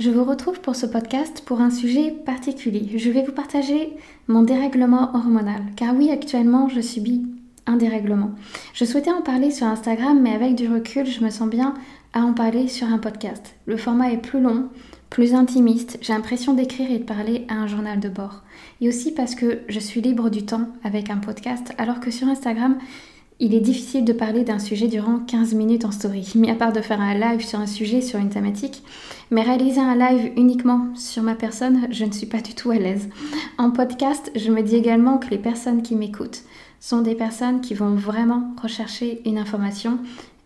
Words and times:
Je 0.00 0.08
vous 0.08 0.24
retrouve 0.24 0.62
pour 0.62 0.76
ce 0.76 0.86
podcast 0.86 1.42
pour 1.44 1.60
un 1.60 1.68
sujet 1.68 2.10
particulier. 2.10 2.96
Je 2.96 3.10
vais 3.10 3.22
vous 3.22 3.32
partager 3.32 3.92
mon 4.28 4.42
dérèglement 4.42 5.14
hormonal. 5.14 5.60
Car 5.76 5.94
oui, 5.94 6.10
actuellement, 6.10 6.70
je 6.70 6.80
subis 6.80 7.26
un 7.66 7.76
dérèglement. 7.76 8.30
Je 8.72 8.86
souhaitais 8.86 9.10
en 9.10 9.20
parler 9.20 9.50
sur 9.50 9.66
Instagram, 9.66 10.18
mais 10.18 10.32
avec 10.32 10.54
du 10.54 10.68
recul, 10.68 11.04
je 11.04 11.22
me 11.22 11.28
sens 11.28 11.50
bien 11.50 11.74
à 12.14 12.20
en 12.20 12.32
parler 12.32 12.66
sur 12.66 12.86
un 12.86 12.96
podcast. 12.96 13.56
Le 13.66 13.76
format 13.76 14.10
est 14.10 14.22
plus 14.22 14.40
long, 14.40 14.70
plus 15.10 15.34
intimiste. 15.34 15.98
J'ai 16.00 16.14
l'impression 16.14 16.54
d'écrire 16.54 16.90
et 16.90 17.00
de 17.00 17.04
parler 17.04 17.44
à 17.50 17.56
un 17.56 17.66
journal 17.66 18.00
de 18.00 18.08
bord. 18.08 18.40
Et 18.80 18.88
aussi 18.88 19.12
parce 19.12 19.34
que 19.34 19.58
je 19.68 19.80
suis 19.80 20.00
libre 20.00 20.30
du 20.30 20.46
temps 20.46 20.66
avec 20.82 21.10
un 21.10 21.18
podcast, 21.18 21.74
alors 21.76 22.00
que 22.00 22.10
sur 22.10 22.26
Instagram, 22.26 22.78
il 23.40 23.54
est 23.54 23.60
difficile 23.60 24.04
de 24.04 24.12
parler 24.12 24.44
d'un 24.44 24.58
sujet 24.58 24.86
durant 24.86 25.18
15 25.18 25.54
minutes 25.54 25.86
en 25.86 25.90
story, 25.90 26.30
mis 26.34 26.50
à 26.50 26.54
part 26.54 26.72
de 26.72 26.82
faire 26.82 27.00
un 27.00 27.14
live 27.14 27.44
sur 27.44 27.58
un 27.58 27.66
sujet, 27.66 28.02
sur 28.02 28.18
une 28.18 28.28
thématique. 28.28 28.82
Mais 29.30 29.40
réaliser 29.40 29.80
un 29.80 29.96
live 29.96 30.32
uniquement 30.36 30.94
sur 30.94 31.22
ma 31.22 31.34
personne, 31.34 31.88
je 31.90 32.04
ne 32.04 32.12
suis 32.12 32.26
pas 32.26 32.42
du 32.42 32.54
tout 32.54 32.70
à 32.70 32.76
l'aise. 32.76 33.08
En 33.56 33.70
podcast, 33.70 34.30
je 34.36 34.52
me 34.52 34.62
dis 34.62 34.76
également 34.76 35.16
que 35.16 35.30
les 35.30 35.38
personnes 35.38 35.82
qui 35.82 35.96
m'écoutent 35.96 36.42
sont 36.80 37.00
des 37.00 37.14
personnes 37.14 37.62
qui 37.62 37.72
vont 37.72 37.94
vraiment 37.94 38.54
rechercher 38.60 39.22
une 39.24 39.38
information, 39.38 39.98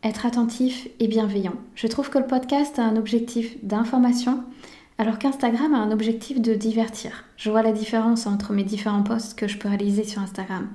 être 0.04 0.24
attentifs 0.24 0.86
et 1.00 1.08
bienveillants. 1.08 1.56
Je 1.74 1.88
trouve 1.88 2.10
que 2.10 2.18
le 2.18 2.26
podcast 2.26 2.78
a 2.78 2.84
un 2.84 2.96
objectif 2.96 3.56
d'information, 3.64 4.44
alors 4.98 5.18
qu'Instagram 5.18 5.74
a 5.74 5.78
un 5.78 5.90
objectif 5.90 6.40
de 6.40 6.54
divertir. 6.54 7.24
Je 7.36 7.50
vois 7.50 7.62
la 7.62 7.72
différence 7.72 8.26
entre 8.26 8.52
mes 8.52 8.62
différents 8.62 9.02
posts 9.02 9.36
que 9.36 9.48
je 9.48 9.58
peux 9.58 9.68
réaliser 9.68 10.04
sur 10.04 10.22
Instagram. 10.22 10.68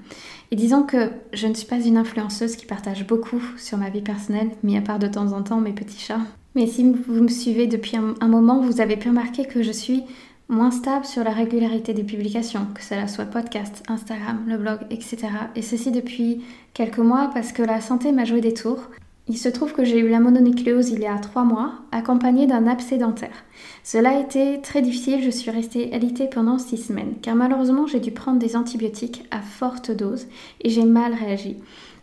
Et 0.52 0.56
disons 0.56 0.84
que 0.84 1.12
je 1.32 1.48
ne 1.48 1.54
suis 1.54 1.68
pas 1.68 1.80
une 1.80 1.98
influenceuse 1.98 2.56
qui 2.56 2.66
partage 2.66 3.08
beaucoup 3.08 3.42
sur 3.58 3.78
ma 3.78 3.90
vie 3.90 4.02
personnelle, 4.02 4.50
mis 4.64 4.78
à 4.78 4.82
part 4.82 5.00
de 5.00 5.08
temps 5.08 5.32
en 5.32 5.42
temps 5.42 5.62
mes 5.62 5.72
petits 5.72 6.00
chats. 6.00 6.22
Mais 6.56 6.68
si 6.68 6.84
vous 6.84 7.22
me 7.22 7.30
suivez 7.30 7.68
depuis 7.68 7.96
un, 7.96 8.28
moment, 8.28 8.60
vous 8.60 8.82
avez 8.82 8.98
pu 8.98 9.10
remarquer 9.10 9.46
que 9.46 9.64
je 9.64 9.72
suis 9.72 10.04
moins 10.50 10.72
stable 10.72 11.06
sur 11.06 11.24
la 11.24 11.32
régularité 11.32 11.94
des 11.94 12.04
publications, 12.04 12.68
que 12.74 12.84
cela 12.84 13.08
soit 13.08 13.26
podcast, 13.26 13.84
Instagram, 13.88 14.44
le 14.48 14.58
blog, 14.58 14.80
etc. 14.90 15.28
Et 15.56 15.62
ceci 15.62 15.92
depuis 15.92 16.44
quelques 16.74 16.98
mois 16.98 17.30
parce 17.34 17.52
que 17.52 17.62
la 17.62 17.80
santé 17.80 18.12
m'a 18.12 18.26
joué 18.26 18.42
des 18.42 18.56
tours. 18.56 18.90
Il 19.30 19.38
se 19.38 19.48
trouve 19.48 19.74
que 19.74 19.84
j'ai 19.84 20.00
eu 20.00 20.10
la 20.10 20.20
mononucléose 20.20 20.90
il 20.90 21.02
y 21.02 21.06
a 21.06 21.16
trois 21.20 21.44
mois, 21.44 21.74
accompagnée 21.92 22.48
d'un 22.48 22.66
abcès 22.66 22.98
dentaire. 22.98 23.46
Cela 23.84 24.18
a 24.18 24.20
été 24.20 24.60
très 24.62 24.82
difficile, 24.82 25.24
je 25.24 25.30
suis 25.30 25.52
restée 25.52 25.94
alitée 25.94 26.26
pendant 26.28 26.58
six 26.58 26.78
semaines, 26.78 27.14
car 27.22 27.36
malheureusement 27.36 27.86
j'ai 27.86 28.00
dû 28.00 28.10
prendre 28.10 28.40
des 28.40 28.56
antibiotiques 28.56 29.24
à 29.30 29.42
forte 29.42 29.92
dose 29.92 30.26
et 30.62 30.72
j'ai 30.72 30.84
mal 30.84 31.14
réagi. 31.14 31.58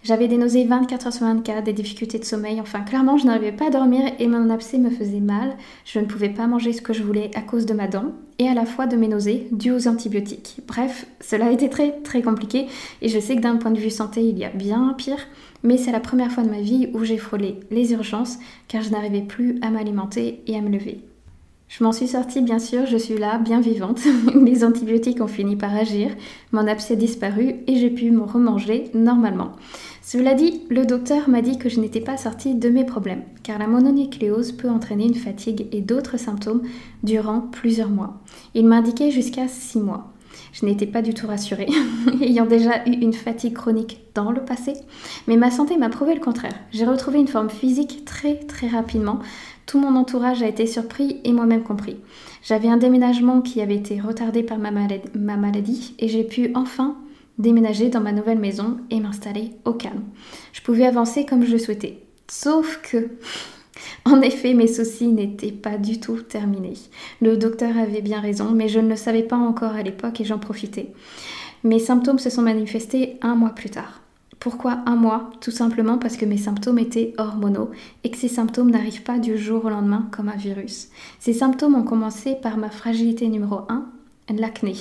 J'avais 0.05 0.29
des 0.29 0.39
nausées 0.39 0.65
24 0.65 1.09
heures 1.09 1.13
sur 1.13 1.27
24, 1.27 1.65
des 1.65 1.73
difficultés 1.73 2.21
de 2.21 2.25
sommeil, 2.25 2.61
enfin 2.61 2.83
clairement 2.83 3.19
je 3.19 3.27
n'arrivais 3.27 3.51
pas 3.51 3.67
à 3.67 3.71
dormir 3.71 4.05
et 4.21 4.29
mon 4.29 4.49
abcès 4.51 4.79
me 4.79 4.89
faisait 4.89 5.19
mal. 5.19 5.57
Je 5.85 5.99
ne 5.99 6.05
pouvais 6.05 6.29
pas 6.29 6.47
manger 6.47 6.73
ce 6.73 6.81
que 6.81 6.93
je 6.93 7.03
voulais 7.03 7.33
à 7.35 7.41
cause 7.41 7.67
de 7.67 7.75
ma 7.75 7.89
dent 7.89 8.13
et 8.39 8.49
à 8.49 8.55
la 8.55 8.67
fois 8.67 8.87
de 8.87 8.95
mes 8.95 9.09
nausées 9.09 9.49
dues 9.51 9.73
aux 9.73 9.89
antibiotiques. 9.89 10.59
Bref, 10.69 11.07
cela 11.21 11.47
a 11.47 11.51
été 11.51 11.69
très 11.69 11.91
très 12.03 12.23
compliqué 12.23 12.67
et 13.03 13.09
je 13.09 13.19
sais 13.19 13.35
que 13.35 13.41
d'un 13.41 13.57
point 13.57 13.73
de 13.73 13.81
vue 13.81 13.91
santé 13.91 14.23
il 14.23 14.39
y 14.39 14.45
a 14.45 14.51
bien 14.51 14.95
pire, 14.97 15.27
mais 15.63 15.77
c'est 15.77 15.93
la 15.93 16.01
première 16.01 16.33
fois 16.33 16.45
de 16.45 16.51
ma 16.51 16.61
vie 16.61 16.89
où 16.95 17.05
j'ai 17.05 17.19
frôlé 17.19 17.61
les 17.71 17.93
urgences 17.93 18.39
car 18.69 18.83
je 18.83 18.91
n'arrivais 18.91 19.23
plus 19.23 19.59
à 19.63 19.71
m'alimenter 19.71 20.43
et 20.47 20.57
à 20.57 20.61
me 20.61 20.71
lever. 20.71 21.01
Je 21.69 21.83
m'en 21.83 21.91
suis 21.91 22.07
sortie, 22.07 22.43
bien 22.43 22.61
sûr, 22.61 22.87
je 22.87 22.97
suis 22.97 23.19
là, 23.19 23.39
bien 23.39 23.61
vivante. 23.61 24.01
Les 24.35 24.65
antibiotiques 24.65 25.21
ont 25.21 25.27
fini 25.27 25.57
par 25.57 25.75
agir, 25.75 26.13
mon 26.53 26.67
abcès 26.67 26.95
a 26.95 26.97
disparu 26.97 27.57
et 27.67 27.77
j'ai 27.77 27.91
pu 27.91 28.13
me 28.13 28.23
remanger 28.23 28.85
normalement. 28.95 29.53
Cela 30.01 30.35
dit, 30.35 30.63
le 30.71 30.87
docteur 30.87 31.29
m'a 31.29 31.43
dit 31.43 31.59
que 31.59 31.69
je 31.69 31.81
n'étais 31.81 32.01
pas 32.01 32.17
sortie 32.17 32.55
de 32.55 32.69
mes 32.69 32.85
problèmes, 32.85 33.25
car 33.43 33.59
la 33.59 33.67
mononucléose 33.67 34.53
peut 34.53 34.71
entraîner 34.71 35.07
une 35.07 35.17
fatigue 35.17 35.67
et 35.73 35.81
d'autres 35.81 36.19
symptômes 36.19 36.63
durant 37.03 37.41
plusieurs 37.41 37.91
mois. 37.91 38.23
Il 38.55 38.67
m'a 38.67 38.77
indiqué 38.77 39.11
jusqu'à 39.11 39.49
6 39.49 39.81
mois. 39.81 40.13
Je 40.53 40.65
n'étais 40.65 40.87
pas 40.87 41.03
du 41.03 41.15
tout 41.15 41.27
rassurée, 41.27 41.69
ayant 42.21 42.47
déjà 42.47 42.87
eu 42.87 42.93
une 42.93 43.13
fatigue 43.13 43.55
chronique 43.55 44.01
dans 44.15 44.31
le 44.31 44.45
passé, 44.45 44.75
mais 45.27 45.37
ma 45.37 45.51
santé 45.51 45.77
m'a 45.77 45.89
prouvé 45.89 46.15
le 46.15 46.21
contraire. 46.21 46.55
J'ai 46.73 46.87
retrouvé 46.87 47.19
une 47.19 47.29
forme 47.29 47.51
physique 47.51 48.05
très 48.05 48.37
très 48.37 48.69
rapidement. 48.69 49.19
Tout 49.67 49.81
mon 49.81 49.97
entourage 49.97 50.43
a 50.43 50.49
été 50.49 50.67
surpris 50.67 51.21
et 51.25 51.33
moi-même 51.33 51.65
compris. 51.65 51.97
J'avais 52.43 52.69
un 52.69 52.77
déménagement 52.77 53.41
qui 53.41 53.61
avait 53.61 53.75
été 53.75 54.01
retardé 54.01 54.43
par 54.43 54.59
ma 54.59 54.71
maladie 54.71 55.95
et 55.99 56.09
j'ai 56.09 56.25
pu 56.25 56.53
enfin 56.55 56.97
déménager 57.39 57.89
dans 57.89 58.01
ma 58.01 58.13
nouvelle 58.13 58.39
maison 58.39 58.79
et 58.91 59.01
m'installer 59.01 59.53
au 59.65 59.73
calme. 59.73 60.05
Je 60.53 60.63
pouvais 60.63 60.87
avancer 60.87 61.27
comme 61.27 61.45
je 61.45 61.53
le 61.53 61.59
souhaitais. 61.59 61.99
Sauf 62.29 62.81
que, 62.83 63.11
en 64.05 64.21
effet, 64.21 64.55
mes 64.55 64.69
soucis 64.69 65.09
n'étaient 65.09 65.53
pas 65.53 65.79
du 65.79 66.01
tout 66.01 66.21
terminés. 66.23 66.79
Le 67.21 67.37
docteur 67.37 67.77
avait 67.77 68.03
bien 68.03 68.21
raison, 68.21 68.51
mais 68.53 68.69
je 68.69 68.81
ne 68.81 68.89
le 68.89 68.97
savais 68.97 69.23
pas 69.23 69.37
encore 69.37 69.73
à 69.73 69.83
l'époque 69.83 70.21
et 70.21 70.25
j'en 70.25 70.39
profitais. 70.39 70.93
Mes 71.65 71.79
symptômes 71.79 72.19
se 72.19 72.31
sont 72.31 72.43
manifestés 72.43 73.19
un 73.23 73.35
mois 73.35 73.51
plus 73.51 73.71
tard. 73.71 74.01
Pourquoi 74.39 74.79
un 74.87 74.97
mois? 74.97 75.31
Tout 75.41 75.51
simplement 75.51 75.99
parce 75.99 76.17
que 76.17 76.27
mes 76.27 76.37
symptômes 76.37 76.79
étaient 76.79 77.15
hormonaux 77.19 77.71
et 78.05 78.11
que 78.11 78.19
ces 78.19 78.29
symptômes 78.29 78.71
n'arrivent 78.71 79.03
pas 79.03 79.19
du 79.19 79.37
jour 79.37 79.65
au 79.65 79.71
lendemain 79.71 80.09
comme 80.13 80.29
un 80.29 80.37
virus. 80.37 80.89
Ces 81.19 81.33
symptômes 81.33 81.75
ont 81.75 81.83
commencé 81.83 82.37
par 82.37 82.57
ma 82.57 82.71
fragilité 82.71 83.29
numéro 83.29 83.63
1, 83.69 83.87
l'acné. 84.39 84.75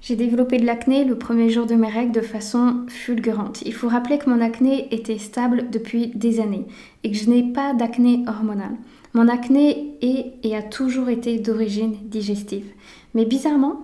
J'ai 0.00 0.16
développé 0.16 0.58
de 0.58 0.66
l'acné 0.66 1.04
le 1.04 1.16
premier 1.16 1.48
jour 1.48 1.66
de 1.66 1.76
mes 1.76 1.88
règles 1.88 2.10
de 2.10 2.22
façon 2.22 2.84
fulgurante. 2.88 3.62
Il 3.64 3.72
faut 3.72 3.86
rappeler 3.86 4.18
que 4.18 4.28
mon 4.28 4.40
acné 4.40 4.92
était 4.92 5.18
stable 5.18 5.70
depuis 5.70 6.08
des 6.08 6.40
années 6.40 6.66
et 7.04 7.10
que 7.10 7.16
je 7.16 7.28
n'ai 7.28 7.42
pas 7.42 7.74
d'acné 7.74 8.24
hormonal. 8.26 8.72
Mon 9.14 9.28
acné 9.28 9.94
est 10.00 10.32
et 10.42 10.56
a 10.56 10.62
toujours 10.62 11.08
été 11.08 11.38
d'origine 11.38 11.96
digestive. 12.04 12.66
Mais 13.14 13.24
bizarrement, 13.24 13.80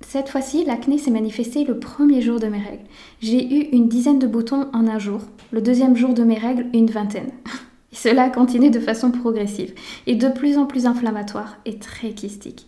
cette 0.00 0.28
fois-ci, 0.28 0.64
l'acné 0.64 0.98
s'est 0.98 1.10
manifesté 1.10 1.64
le 1.64 1.78
premier 1.78 2.20
jour 2.20 2.40
de 2.40 2.48
mes 2.48 2.58
règles. 2.58 2.84
J'ai 3.20 3.44
eu 3.44 3.68
une 3.72 3.88
dizaine 3.88 4.18
de 4.18 4.26
boutons 4.26 4.68
en 4.72 4.88
un 4.88 4.98
jour. 4.98 5.20
Le 5.52 5.62
deuxième 5.62 5.96
jour 5.96 6.14
de 6.14 6.24
mes 6.24 6.38
règles, 6.38 6.66
une 6.74 6.90
vingtaine. 6.90 7.30
cela 7.92 8.24
a 8.24 8.30
continué 8.30 8.70
de 8.70 8.80
façon 8.80 9.10
progressive 9.10 9.74
et 10.06 10.16
de 10.16 10.28
plus 10.28 10.58
en 10.58 10.66
plus 10.66 10.86
inflammatoire 10.86 11.58
et 11.64 11.78
très 11.78 12.10
kystique. 12.10 12.66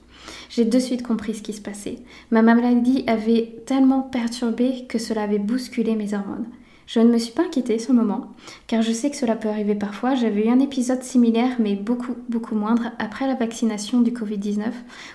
J'ai 0.49 0.65
de 0.65 0.79
suite 0.79 1.03
compris 1.03 1.35
ce 1.35 1.43
qui 1.43 1.53
se 1.53 1.61
passait. 1.61 1.99
Ma 2.31 2.43
maladie 2.43 3.05
avait 3.07 3.57
tellement 3.67 4.03
perturbé 4.03 4.87
que 4.89 4.99
cela 4.99 5.23
avait 5.23 5.39
bousculé 5.39 5.97
mes 5.97 6.15
hormones. 6.15 6.47
Je 6.87 7.01
ne 7.01 7.11
me 7.11 7.19
suis 7.19 7.33
pas 7.33 7.45
inquiétée 7.45 7.79
ce 7.79 7.93
moment, 7.93 8.33
car 8.67 8.83
je 8.83 8.93
sais 8.93 9.11
que 9.11 9.17
cela 9.17 9.37
peut 9.37 9.49
arriver 9.49 9.75
parfois. 9.75 10.15
J'avais 10.15 10.47
eu 10.47 10.51
un 10.51 10.61
épisode 10.61 11.03
similaire, 11.03 11.57
mais 11.59 11.75
beaucoup, 11.77 12.15
beaucoup 12.29 12.55
moindre, 12.55 12.93
après 12.99 13.27
la 13.27 13.35
vaccination 13.35 14.01
du 14.01 14.11
Covid-19, 14.11 14.65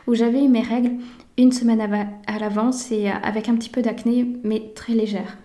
où 0.07 0.15
j'avais 0.15 0.43
eu 0.43 0.47
mes 0.47 0.61
règles 0.61 0.93
une 1.37 1.51
semaine 1.51 1.81
à 2.27 2.39
l'avance 2.39 2.91
et 2.91 3.09
avec 3.09 3.49
un 3.49 3.55
petit 3.55 3.69
peu 3.69 3.81
d'acné, 3.81 4.27
mais 4.43 4.71
très 4.75 4.93
légère. 4.93 5.37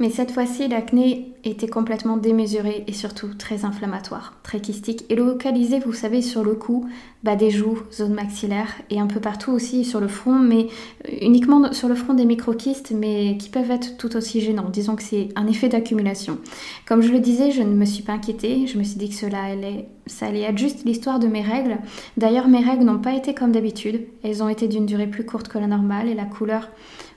Mais 0.00 0.08
cette 0.08 0.30
fois-ci, 0.30 0.66
l'acné 0.66 1.34
était 1.44 1.68
complètement 1.68 2.16
démesuré 2.16 2.84
et 2.86 2.94
surtout 2.94 3.34
très 3.34 3.66
inflammatoire, 3.66 4.38
très 4.42 4.58
kystique 4.58 5.04
et 5.10 5.14
localisé, 5.14 5.78
vous 5.78 5.92
savez, 5.92 6.22
sur 6.22 6.42
le 6.42 6.54
cou, 6.54 6.88
bas 7.22 7.36
des 7.36 7.50
joues, 7.50 7.78
zone 7.92 8.14
maxillaire 8.14 8.72
et 8.88 8.98
un 8.98 9.06
peu 9.06 9.20
partout 9.20 9.50
aussi 9.52 9.84
sur 9.84 10.00
le 10.00 10.08
front, 10.08 10.38
mais 10.38 10.68
euh, 11.06 11.12
uniquement 11.20 11.74
sur 11.74 11.86
le 11.86 11.94
front 11.94 12.14
des 12.14 12.24
microkystes, 12.24 12.92
mais 12.92 13.36
qui 13.36 13.50
peuvent 13.50 13.70
être 13.70 13.98
tout 13.98 14.16
aussi 14.16 14.40
gênants. 14.40 14.70
Disons 14.70 14.96
que 14.96 15.02
c'est 15.02 15.28
un 15.36 15.46
effet 15.46 15.68
d'accumulation. 15.68 16.38
Comme 16.86 17.02
je 17.02 17.12
le 17.12 17.20
disais, 17.20 17.50
je 17.50 17.62
ne 17.62 17.74
me 17.74 17.84
suis 17.84 18.02
pas 18.02 18.14
inquiétée, 18.14 18.66
je 18.66 18.78
me 18.78 18.84
suis 18.84 18.96
dit 18.96 19.10
que 19.10 19.14
cela 19.14 19.42
allait, 19.42 19.86
ça 20.06 20.26
allait 20.26 20.40
être 20.40 20.56
juste 20.56 20.86
l'histoire 20.86 21.18
de 21.18 21.26
mes 21.26 21.42
règles. 21.42 21.76
D'ailleurs, 22.16 22.48
mes 22.48 22.64
règles 22.64 22.84
n'ont 22.84 23.00
pas 23.00 23.12
été 23.12 23.34
comme 23.34 23.52
d'habitude, 23.52 24.06
elles 24.22 24.42
ont 24.42 24.48
été 24.48 24.66
d'une 24.66 24.86
durée 24.86 25.08
plus 25.08 25.26
courte 25.26 25.48
que 25.48 25.58
la 25.58 25.66
normale 25.66 26.08
et 26.08 26.14
la 26.14 26.24
couleur 26.24 26.70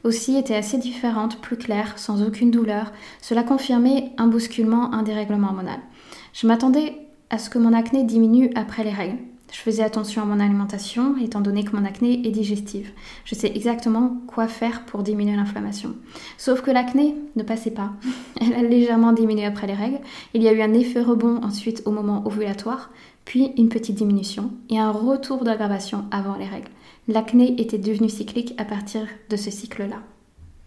aussi 0.04 0.38
était 0.38 0.56
assez 0.56 0.78
différente, 0.78 1.40
plus 1.42 1.58
claire, 1.58 1.98
sans 1.98 2.22
aucune 2.22 2.52
douleur. 2.52 2.92
Cela 3.22 3.44
confirmait 3.44 4.12
un 4.18 4.28
bousculement, 4.28 4.94
un 4.94 5.04
dérèglement 5.04 5.48
hormonal. 5.48 5.80
Je 6.34 6.48
m'attendais 6.48 6.96
à 7.30 7.38
ce 7.38 7.50
que 7.50 7.60
mon 7.60 7.74
acné 7.74 8.04
diminue 8.04 8.52
après 8.56 8.84
les 8.84 8.92
règles. 8.92 9.18
Je 9.54 9.60
faisais 9.60 9.84
attention 9.84 10.24
à 10.24 10.26
mon 10.26 10.40
alimentation, 10.40 11.16
étant 11.22 11.40
donné 11.40 11.64
que 11.64 11.76
mon 11.76 11.86
acné 11.86 12.28
est 12.28 12.32
digestive. 12.32 12.92
Je 13.24 13.36
sais 13.36 13.52
exactement 13.56 14.18
quoi 14.26 14.48
faire 14.48 14.84
pour 14.86 15.04
diminuer 15.04 15.36
l'inflammation. 15.36 15.94
Sauf 16.40 16.62
que 16.62 16.72
l'acné 16.72 17.16
ne 17.36 17.44
passait 17.44 17.70
pas. 17.70 17.94
Elle 18.42 18.54
a 18.54 18.64
légèrement 18.64 19.14
diminué 19.14 19.46
après 19.46 19.68
les 19.68 19.76
règles. 19.76 20.00
Il 20.34 20.42
y 20.42 20.48
a 20.48 20.54
eu 20.54 20.62
un 20.64 20.74
effet 20.74 21.02
rebond 21.02 21.40
ensuite 21.44 21.84
au 21.86 21.92
moment 21.92 22.26
ovulatoire, 22.26 22.90
puis 23.26 23.52
une 23.58 23.70
petite 23.70 23.96
diminution 23.96 24.52
et 24.72 24.80
un 24.80 24.92
retour 24.92 25.44
d'aggravation 25.44 26.06
avant 26.10 26.36
les 26.36 26.48
règles. 26.48 26.72
L'acné 27.08 27.60
était 27.60 27.78
devenu 27.78 28.10
cyclique 28.10 28.54
à 28.58 28.66
partir 28.66 29.08
de 29.30 29.36
ce 29.36 29.52
cycle-là. 29.52 30.02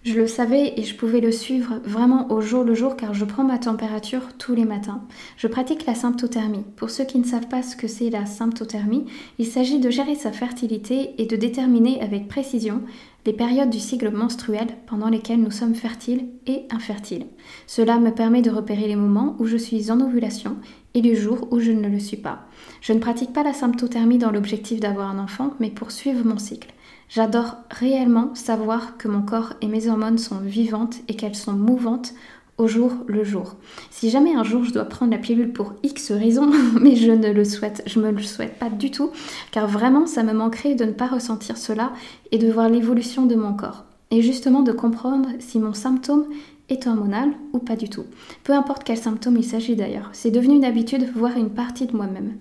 Je 0.07 0.15
le 0.15 0.29
savais 0.29 0.75
et 0.77 0.85
je 0.85 0.95
pouvais 0.95 1.21
le 1.21 1.33
suivre 1.33 1.81
vraiment 1.85 2.31
au 2.31 2.41
jour 2.41 2.63
le 2.63 2.77
jour 2.77 2.95
car 2.95 3.13
je 3.13 3.25
prends 3.25 3.43
ma 3.43 3.59
température 3.59 4.23
tous 4.39 4.55
les 4.55 4.65
matins. 4.65 5.03
Je 5.37 5.49
pratique 5.49 5.85
la 5.85 5.97
symptothermie. 5.97 6.63
Pour 6.77 6.91
ceux 6.91 7.05
qui 7.05 7.19
ne 7.19 7.25
savent 7.25 7.49
pas 7.49 7.63
ce 7.63 7.75
que 7.75 7.89
c'est 7.89 8.11
la 8.11 8.25
symptothermie, 8.25 9.07
il 9.41 9.47
s'agit 9.47 9.81
de 9.81 9.91
gérer 9.91 10.15
sa 10.15 10.31
fertilité 10.31 11.15
et 11.19 11.27
de 11.27 11.35
déterminer 11.35 12.01
avec 12.01 12.29
précision 12.29 12.83
les 13.27 13.33
périodes 13.33 13.71
du 13.71 13.81
cycle 13.81 14.11
menstruel 14.11 14.69
pendant 14.87 15.09
lesquelles 15.09 15.43
nous 15.43 15.51
sommes 15.51 15.75
fertiles 15.75 16.29
et 16.47 16.63
infertiles. 16.71 17.27
Cela 17.67 17.99
me 17.99 18.13
permet 18.13 18.41
de 18.41 18.51
repérer 18.51 18.87
les 18.87 18.97
moments 18.97 19.35
où 19.41 19.47
je 19.47 19.57
suis 19.57 19.91
en 19.91 20.01
ovulation 20.01 20.57
et 20.95 21.03
les 21.03 21.17
jours 21.17 21.49
où 21.51 21.59
je 21.59 21.73
ne 21.73 21.89
le 21.89 21.99
suis 21.99 22.17
pas. 22.17 22.47
Je 22.81 22.93
ne 22.93 23.01
pratique 23.01 23.33
pas 23.33 23.43
la 23.43 23.53
symptothermie 23.53 24.19
dans 24.19 24.31
l'objectif 24.31 24.79
d'avoir 24.79 25.11
un 25.11 25.19
enfant, 25.19 25.55
mais 25.59 25.71
pour 25.71 25.91
suivre 25.91 26.25
mon 26.25 26.39
cycle. 26.39 26.73
J'adore 27.09 27.57
réellement 27.71 28.35
savoir 28.35 28.97
que 28.97 29.09
mon 29.09 29.23
corps 29.23 29.55
et 29.61 29.69
mes 29.69 29.89
hormones 29.89 30.19
sont 30.19 30.39
vivantes 30.39 30.97
et 31.09 31.15
qu'elles 31.15 31.37
sont 31.37 31.53
mouvantes 31.53 32.15
au 32.59 32.67
jour 32.67 32.93
le 33.07 33.25
jour. 33.25 33.57
Si 33.91 34.11
jamais 34.11 34.35
un 34.35 34.45
jour 34.45 34.65
je 34.65 34.73
dois 34.73 34.85
prendre 34.85 35.13
la 35.13 35.19
pilule 35.19 35.53
pour 35.53 35.75
X 35.83 36.13
raisons, 36.13 36.51
mais 36.81 36.97
je 36.97 37.13
ne 37.13 37.33
le 37.33 37.45
souhaite, 37.45 37.83
je 37.87 38.01
me 38.01 38.11
le 38.11 38.23
souhaite 38.23 38.59
pas 38.59 38.71
du 38.71 38.91
tout, 38.91 39.11
car 39.51 39.67
vraiment 39.67 40.07
ça 40.07 40.23
me 40.23 40.33
manquerait 40.33 40.75
de 40.75 40.85
ne 40.85 40.93
pas 40.93 41.07
ressentir 41.07 41.57
cela 41.57 41.93
et 42.33 42.39
de 42.39 42.51
voir 42.51 42.69
l'évolution 42.69 43.27
de 43.27 43.35
mon 43.35 43.55
corps. 43.55 43.85
Et 44.11 44.23
justement 44.23 44.63
de 44.63 44.73
comprendre 44.73 45.31
si 45.41 45.59
mon 45.59 45.75
symptôme 45.75 46.27
est 46.69 46.87
hormonal 46.87 47.31
ou 47.53 47.59
pas 47.59 47.77
du 47.77 47.89
tout. 47.89 48.05
Peu 48.45 48.53
importe 48.53 48.85
quel 48.85 48.99
symptôme 48.99 49.37
il 49.37 49.45
s'agit 49.45 49.77
d'ailleurs, 49.77 50.11
c'est 50.13 50.31
devenu 50.31 50.57
une 50.57 50.65
habitude, 50.65 51.07
voire 51.15 51.37
une 51.37 51.51
partie 51.51 51.87
de 51.87 51.97
moi-même. 51.97 52.35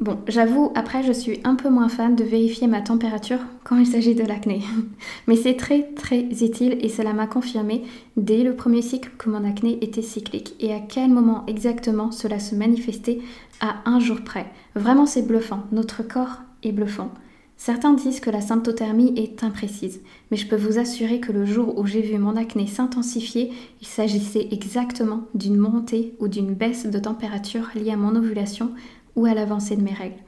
Bon, 0.00 0.18
j'avoue, 0.26 0.72
après, 0.74 1.02
je 1.04 1.12
suis 1.12 1.40
un 1.44 1.54
peu 1.54 1.68
moins 1.68 1.88
fan 1.88 2.16
de 2.16 2.24
vérifier 2.24 2.66
ma 2.66 2.80
température 2.80 3.38
quand 3.62 3.76
il 3.76 3.86
s'agit 3.86 4.14
de 4.14 4.24
l'acné. 4.24 4.62
Mais 5.28 5.36
c'est 5.36 5.56
très 5.56 5.82
très 5.94 6.22
utile 6.42 6.78
et 6.80 6.88
cela 6.88 7.12
m'a 7.12 7.26
confirmé 7.26 7.84
dès 8.16 8.42
le 8.42 8.56
premier 8.56 8.82
cycle 8.82 9.10
que 9.16 9.30
mon 9.30 9.44
acné 9.44 9.78
était 9.84 10.02
cyclique 10.02 10.54
et 10.58 10.74
à 10.74 10.80
quel 10.80 11.10
moment 11.10 11.44
exactement 11.46 12.10
cela 12.10 12.40
se 12.40 12.54
manifestait 12.54 13.20
à 13.60 13.76
un 13.84 14.00
jour 14.00 14.22
près. 14.22 14.46
Vraiment, 14.74 15.06
c'est 15.06 15.26
bluffant. 15.26 15.64
Notre 15.70 16.02
corps 16.02 16.40
est 16.64 16.72
bluffant. 16.72 17.10
Certains 17.56 17.92
disent 17.92 18.18
que 18.18 18.30
la 18.30 18.40
symptothermie 18.40 19.14
est 19.16 19.44
imprécise, 19.44 20.00
mais 20.32 20.36
je 20.36 20.48
peux 20.48 20.56
vous 20.56 20.78
assurer 20.78 21.20
que 21.20 21.30
le 21.30 21.44
jour 21.44 21.78
où 21.78 21.86
j'ai 21.86 22.00
vu 22.00 22.18
mon 22.18 22.34
acné 22.34 22.66
s'intensifier, 22.66 23.52
il 23.80 23.86
s'agissait 23.86 24.48
exactement 24.50 25.28
d'une 25.36 25.58
montée 25.58 26.16
ou 26.18 26.26
d'une 26.26 26.54
baisse 26.54 26.86
de 26.86 26.98
température 26.98 27.70
liée 27.76 27.92
à 27.92 27.96
mon 27.96 28.16
ovulation 28.16 28.72
ou 29.16 29.26
à 29.26 29.34
l'avancée 29.34 29.76
de 29.76 29.82
mes 29.82 29.92
règles. 29.92 30.22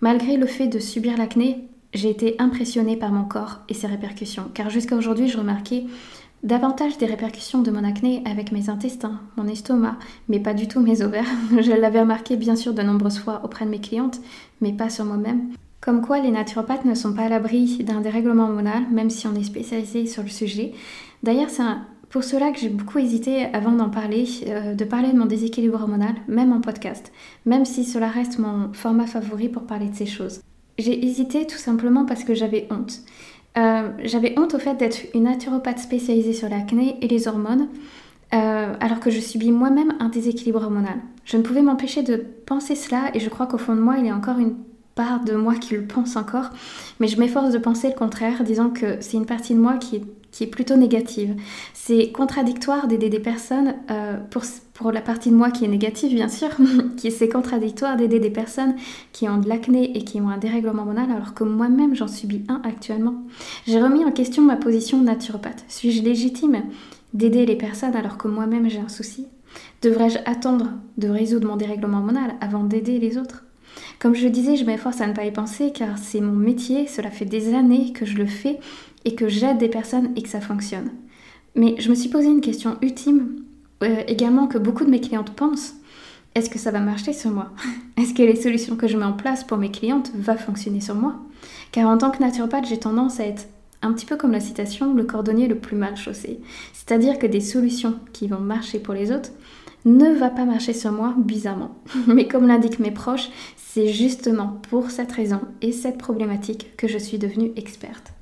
Malgré 0.00 0.36
le 0.36 0.46
fait 0.46 0.68
de 0.68 0.78
subir 0.78 1.16
l'acné, 1.16 1.68
j'ai 1.94 2.10
été 2.10 2.36
impressionnée 2.38 2.96
par 2.96 3.12
mon 3.12 3.24
corps 3.24 3.60
et 3.68 3.74
ses 3.74 3.86
répercussions, 3.86 4.50
car 4.54 4.70
jusqu'à 4.70 4.96
aujourd'hui, 4.96 5.28
je 5.28 5.38
remarquais 5.38 5.84
davantage 6.42 6.98
des 6.98 7.06
répercussions 7.06 7.62
de 7.62 7.70
mon 7.70 7.84
acné 7.84 8.22
avec 8.24 8.50
mes 8.50 8.68
intestins, 8.68 9.20
mon 9.36 9.46
estomac, 9.46 9.96
mais 10.28 10.40
pas 10.40 10.54
du 10.54 10.66
tout 10.66 10.80
mes 10.80 11.02
ovaires. 11.02 11.28
je 11.60 11.72
l'avais 11.72 12.00
remarqué 12.00 12.36
bien 12.36 12.56
sûr 12.56 12.74
de 12.74 12.82
nombreuses 12.82 13.18
fois 13.18 13.42
auprès 13.44 13.64
de 13.64 13.70
mes 13.70 13.80
clientes, 13.80 14.20
mais 14.60 14.72
pas 14.72 14.90
sur 14.90 15.04
moi-même. 15.04 15.50
Comme 15.80 16.00
quoi 16.00 16.20
les 16.20 16.30
naturopathes 16.30 16.84
ne 16.84 16.94
sont 16.94 17.12
pas 17.12 17.24
à 17.24 17.28
l'abri 17.28 17.78
d'un 17.84 18.00
dérèglement 18.00 18.44
hormonal, 18.44 18.84
même 18.90 19.10
si 19.10 19.26
on 19.26 19.34
est 19.34 19.44
spécialisé 19.44 20.06
sur 20.06 20.22
le 20.22 20.28
sujet. 20.28 20.72
D'ailleurs, 21.22 21.50
c'est 21.50 21.62
un, 21.62 21.84
pour 22.12 22.24
cela 22.24 22.52
que 22.52 22.58
j'ai 22.58 22.68
beaucoup 22.68 22.98
hésité 22.98 23.46
avant 23.54 23.72
d'en 23.72 23.88
parler, 23.88 24.26
euh, 24.46 24.74
de 24.74 24.84
parler 24.84 25.10
de 25.12 25.18
mon 25.18 25.24
déséquilibre 25.24 25.80
hormonal, 25.80 26.14
même 26.28 26.52
en 26.52 26.60
podcast, 26.60 27.10
même 27.46 27.64
si 27.64 27.84
cela 27.84 28.08
reste 28.08 28.38
mon 28.38 28.70
format 28.74 29.06
favori 29.06 29.48
pour 29.48 29.62
parler 29.62 29.88
de 29.88 29.94
ces 29.94 30.04
choses. 30.04 30.42
J'ai 30.78 31.06
hésité 31.06 31.46
tout 31.46 31.56
simplement 31.56 32.04
parce 32.04 32.22
que 32.24 32.34
j'avais 32.34 32.68
honte. 32.70 33.00
Euh, 33.56 33.88
j'avais 34.04 34.38
honte 34.38 34.54
au 34.54 34.58
fait 34.58 34.74
d'être 34.74 34.98
une 35.14 35.24
naturopathe 35.24 35.78
spécialisée 35.78 36.34
sur 36.34 36.50
l'acné 36.50 36.98
et 37.00 37.08
les 37.08 37.28
hormones, 37.28 37.68
euh, 38.34 38.74
alors 38.78 39.00
que 39.00 39.10
je 39.10 39.20
subis 39.20 39.50
moi-même 39.50 39.94
un 39.98 40.10
déséquilibre 40.10 40.60
hormonal. 40.60 40.98
Je 41.24 41.38
ne 41.38 41.42
pouvais 41.42 41.62
m'empêcher 41.62 42.02
de 42.02 42.16
penser 42.44 42.74
cela 42.74 43.10
et 43.14 43.20
je 43.20 43.28
crois 43.30 43.46
qu'au 43.46 43.58
fond 43.58 43.74
de 43.74 43.80
moi, 43.80 43.96
il 43.98 44.04
y 44.04 44.10
a 44.10 44.14
encore 44.14 44.38
une 44.38 44.54
part 44.94 45.24
de 45.24 45.34
moi 45.34 45.54
qui 45.54 45.74
le 45.74 45.84
pense 45.84 46.16
encore, 46.16 46.50
mais 47.00 47.08
je 47.08 47.18
m'efforce 47.18 47.52
de 47.52 47.58
penser 47.58 47.88
le 47.88 47.94
contraire, 47.94 48.44
disant 48.44 48.70
que 48.70 48.98
c'est 49.00 49.16
une 49.16 49.26
partie 49.26 49.54
de 49.54 49.60
moi 49.60 49.76
qui 49.78 49.96
est 49.96 50.46
plutôt 50.46 50.76
négative. 50.76 51.36
C'est 51.72 52.10
contradictoire 52.10 52.86
d'aider 52.88 53.08
des 53.08 53.20
personnes, 53.20 53.74
euh, 53.90 54.18
pour, 54.30 54.42
pour 54.74 54.92
la 54.92 55.00
partie 55.00 55.30
de 55.30 55.34
moi 55.34 55.50
qui 55.50 55.64
est 55.64 55.68
négative 55.68 56.14
bien 56.14 56.28
sûr, 56.28 56.48
c'est 56.96 57.28
contradictoire 57.28 57.96
d'aider 57.96 58.18
des 58.18 58.30
personnes 58.30 58.74
qui 59.12 59.28
ont 59.28 59.38
de 59.38 59.48
l'acné 59.48 59.96
et 59.96 60.04
qui 60.04 60.20
ont 60.20 60.28
un 60.28 60.38
dérèglement 60.38 60.82
hormonal 60.82 61.10
alors 61.10 61.34
que 61.34 61.44
moi-même 61.44 61.94
j'en 61.94 62.08
subis 62.08 62.44
un 62.48 62.60
actuellement. 62.64 63.14
J'ai 63.66 63.80
remis 63.80 64.04
en 64.04 64.12
question 64.12 64.42
ma 64.42 64.56
position 64.56 65.00
naturopathe. 65.02 65.64
Suis-je 65.68 66.02
légitime 66.02 66.62
d'aider 67.14 67.46
les 67.46 67.56
personnes 67.56 67.94
alors 67.94 68.16
que 68.16 68.28
moi-même 68.28 68.68
j'ai 68.68 68.80
un 68.80 68.88
souci? 68.88 69.26
Devrais-je 69.82 70.18
attendre 70.24 70.70
de 70.96 71.08
résoudre 71.08 71.48
mon 71.48 71.56
dérèglement 71.56 71.98
hormonal 71.98 72.34
avant 72.40 72.64
d'aider 72.64 72.98
les 72.98 73.18
autres? 73.18 73.44
Comme 73.98 74.14
je 74.14 74.24
le 74.24 74.30
disais, 74.30 74.56
je 74.56 74.64
m'efforce 74.64 75.00
à 75.00 75.06
ne 75.06 75.12
pas 75.12 75.24
y 75.24 75.32
penser 75.32 75.72
car 75.72 75.98
c'est 75.98 76.20
mon 76.20 76.32
métier, 76.32 76.86
cela 76.86 77.10
fait 77.10 77.24
des 77.24 77.54
années 77.54 77.92
que 77.92 78.04
je 78.04 78.16
le 78.16 78.26
fais 78.26 78.58
et 79.04 79.14
que 79.14 79.28
j'aide 79.28 79.58
des 79.58 79.68
personnes 79.68 80.12
et 80.16 80.22
que 80.22 80.28
ça 80.28 80.40
fonctionne. 80.40 80.90
Mais 81.54 81.74
je 81.78 81.90
me 81.90 81.94
suis 81.94 82.08
posé 82.08 82.28
une 82.28 82.40
question 82.40 82.76
ultime, 82.82 83.44
euh, 83.82 84.02
également 84.06 84.46
que 84.46 84.58
beaucoup 84.58 84.84
de 84.84 84.90
mes 84.90 85.00
clientes 85.00 85.34
pensent. 85.34 85.74
Est-ce 86.34 86.48
que 86.48 86.58
ça 86.58 86.70
va 86.70 86.80
marcher 86.80 87.12
sur 87.12 87.30
moi? 87.30 87.50
Est-ce 87.96 88.14
que 88.14 88.22
les 88.22 88.36
solutions 88.36 88.76
que 88.76 88.88
je 88.88 88.96
mets 88.96 89.04
en 89.04 89.12
place 89.12 89.44
pour 89.44 89.58
mes 89.58 89.70
clientes 89.70 90.10
vont 90.14 90.36
fonctionner 90.36 90.80
sur 90.80 90.94
moi? 90.94 91.16
Car 91.72 91.88
en 91.88 91.98
tant 91.98 92.10
que 92.10 92.22
naturopathe, 92.22 92.66
j'ai 92.66 92.78
tendance 92.78 93.20
à 93.20 93.26
être 93.26 93.46
un 93.82 93.92
petit 93.92 94.06
peu 94.06 94.16
comme 94.16 94.32
la 94.32 94.40
citation, 94.40 94.94
le 94.94 95.04
cordonnier 95.04 95.48
le 95.48 95.58
plus 95.58 95.76
mal 95.76 95.96
chaussé. 95.96 96.40
C'est-à-dire 96.72 97.18
que 97.18 97.26
des 97.26 97.40
solutions 97.40 97.96
qui 98.12 98.28
vont 98.28 98.38
marcher 98.40 98.78
pour 98.78 98.94
les 98.94 99.10
autres 99.12 99.30
ne 99.84 100.12
va 100.12 100.30
pas 100.30 100.44
marcher 100.44 100.72
sur 100.72 100.92
moi 100.92 101.14
bizarrement. 101.16 101.74
Mais 102.06 102.28
comme 102.28 102.46
l'indiquent 102.46 102.78
mes 102.78 102.90
proches, 102.90 103.30
c'est 103.56 103.88
justement 103.88 104.60
pour 104.70 104.90
cette 104.90 105.12
raison 105.12 105.40
et 105.60 105.72
cette 105.72 105.98
problématique 105.98 106.76
que 106.76 106.88
je 106.88 106.98
suis 106.98 107.18
devenue 107.18 107.52
experte. 107.56 108.12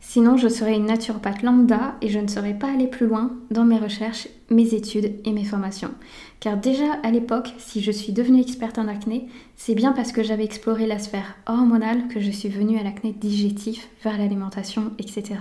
Sinon, 0.00 0.36
je 0.36 0.48
serais 0.48 0.74
une 0.74 0.86
naturopathe 0.86 1.42
lambda 1.42 1.94
et 2.00 2.08
je 2.08 2.18
ne 2.18 2.26
serais 2.26 2.54
pas 2.54 2.72
allée 2.72 2.88
plus 2.88 3.06
loin 3.06 3.32
dans 3.50 3.64
mes 3.64 3.78
recherches, 3.78 4.28
mes 4.50 4.74
études 4.74 5.14
et 5.24 5.32
mes 5.32 5.44
formations. 5.44 5.92
Car 6.40 6.56
déjà 6.56 6.94
à 7.02 7.10
l'époque, 7.10 7.54
si 7.58 7.80
je 7.80 7.92
suis 7.92 8.12
devenue 8.12 8.40
experte 8.40 8.78
en 8.78 8.88
acné, 8.88 9.28
c'est 9.56 9.74
bien 9.74 9.92
parce 9.92 10.10
que 10.10 10.22
j'avais 10.22 10.44
exploré 10.44 10.86
la 10.86 10.98
sphère 10.98 11.36
hormonale 11.46 12.08
que 12.08 12.18
je 12.18 12.30
suis 12.30 12.48
venue 12.48 12.78
à 12.78 12.82
l'acné 12.82 13.12
digestif, 13.12 13.88
vers 14.02 14.18
l'alimentation, 14.18 14.92
etc. 14.98 15.36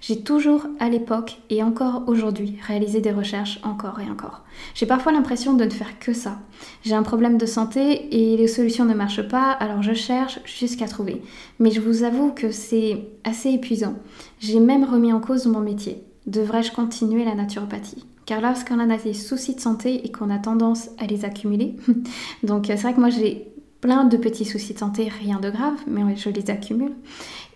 J'ai 0.00 0.22
toujours 0.22 0.66
à 0.78 0.88
l'époque 0.88 1.38
et 1.50 1.62
encore 1.62 2.04
aujourd'hui 2.06 2.56
réalisé 2.66 3.00
des 3.00 3.10
recherches 3.10 3.60
encore 3.64 4.00
et 4.00 4.10
encore. 4.10 4.44
J'ai 4.74 4.86
parfois 4.86 5.12
l'impression 5.12 5.54
de 5.54 5.64
ne 5.64 5.70
faire 5.70 5.98
que 5.98 6.12
ça. 6.12 6.38
J'ai 6.84 6.94
un 6.94 7.02
problème 7.02 7.36
de 7.36 7.46
santé 7.46 8.08
et 8.14 8.36
les 8.36 8.48
solutions 8.48 8.84
ne 8.84 8.94
marchent 8.94 9.28
pas, 9.28 9.50
alors 9.50 9.82
je 9.82 9.92
cherche 9.92 10.40
jusqu'à 10.44 10.86
trouver. 10.86 11.22
Mais 11.58 11.70
je 11.70 11.80
vous 11.80 12.04
avoue 12.04 12.32
que 12.32 12.50
c'est 12.50 13.08
assez 13.24 13.50
épuisant. 13.50 13.94
J'ai 14.40 14.60
même 14.60 14.84
remis 14.84 15.12
en 15.12 15.20
cause 15.20 15.46
mon 15.46 15.60
métier. 15.60 16.02
Devrais-je 16.26 16.72
continuer 16.72 17.24
la 17.24 17.34
naturopathie? 17.34 18.04
Car 18.28 18.42
lorsqu'on 18.42 18.78
a 18.78 18.96
des 18.98 19.14
soucis 19.14 19.54
de 19.54 19.60
santé 19.60 20.04
et 20.04 20.12
qu'on 20.12 20.28
a 20.28 20.38
tendance 20.38 20.90
à 20.98 21.06
les 21.06 21.24
accumuler, 21.24 21.76
donc 22.42 22.66
c'est 22.66 22.74
vrai 22.74 22.92
que 22.92 23.00
moi 23.00 23.08
j'ai 23.08 23.48
plein 23.80 24.04
de 24.04 24.18
petits 24.18 24.44
soucis 24.44 24.74
de 24.74 24.78
santé, 24.78 25.08
rien 25.08 25.40
de 25.40 25.48
grave, 25.48 25.78
mais 25.86 26.14
je 26.14 26.28
les 26.28 26.50
accumule, 26.50 26.92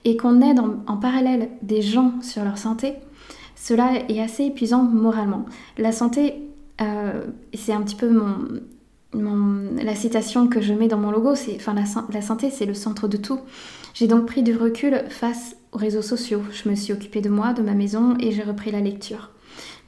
et 0.06 0.16
qu'on 0.16 0.40
aide 0.40 0.60
en, 0.86 0.96
parallèle 0.96 1.50
des 1.60 1.82
gens 1.82 2.14
sur 2.22 2.42
leur 2.42 2.56
santé, 2.56 2.94
cela 3.54 3.92
est 4.08 4.18
assez 4.18 4.44
épuisant 4.44 4.82
moralement. 4.82 5.44
La 5.76 5.92
santé, 5.92 6.36
euh, 6.80 7.26
c'est 7.52 7.74
un 7.74 7.82
petit 7.82 7.96
peu 7.96 8.10
la 9.12 9.94
citation 9.94 10.48
que 10.48 10.62
je 10.62 10.72
mets 10.72 10.88
dans 10.88 10.96
mon 10.96 11.10
logo, 11.10 11.34
c'est 11.34 11.56
enfin 11.56 11.74
la, 11.74 11.84
la 12.10 12.22
santé 12.22 12.48
c'est 12.48 12.64
le 12.64 12.72
centre 12.72 13.08
de 13.08 13.18
tout. 13.18 13.40
J'ai 13.92 14.06
donc 14.06 14.24
pris 14.24 14.42
du 14.42 14.56
recul 14.56 15.04
face 15.10 15.54
aux 15.72 15.78
réseaux 15.78 16.00
sociaux. 16.00 16.40
Je 16.50 16.70
me 16.70 16.74
suis 16.76 16.94
occupée 16.94 17.20
de 17.20 17.28
moi, 17.28 17.52
de 17.52 17.60
ma 17.60 17.74
maison 17.74 18.16
et 18.20 18.32
j'ai 18.32 18.42
repris 18.42 18.70
la 18.70 18.80
lecture. 18.80 19.28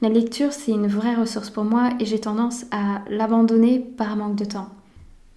La 0.01 0.09
lecture, 0.09 0.51
c'est 0.51 0.71
une 0.71 0.87
vraie 0.87 1.15
ressource 1.15 1.49
pour 1.49 1.63
moi 1.63 1.91
et 1.99 2.05
j'ai 2.05 2.19
tendance 2.19 2.65
à 2.71 3.01
l'abandonner 3.09 3.79
par 3.79 4.17
manque 4.17 4.35
de 4.35 4.45
temps. 4.45 4.67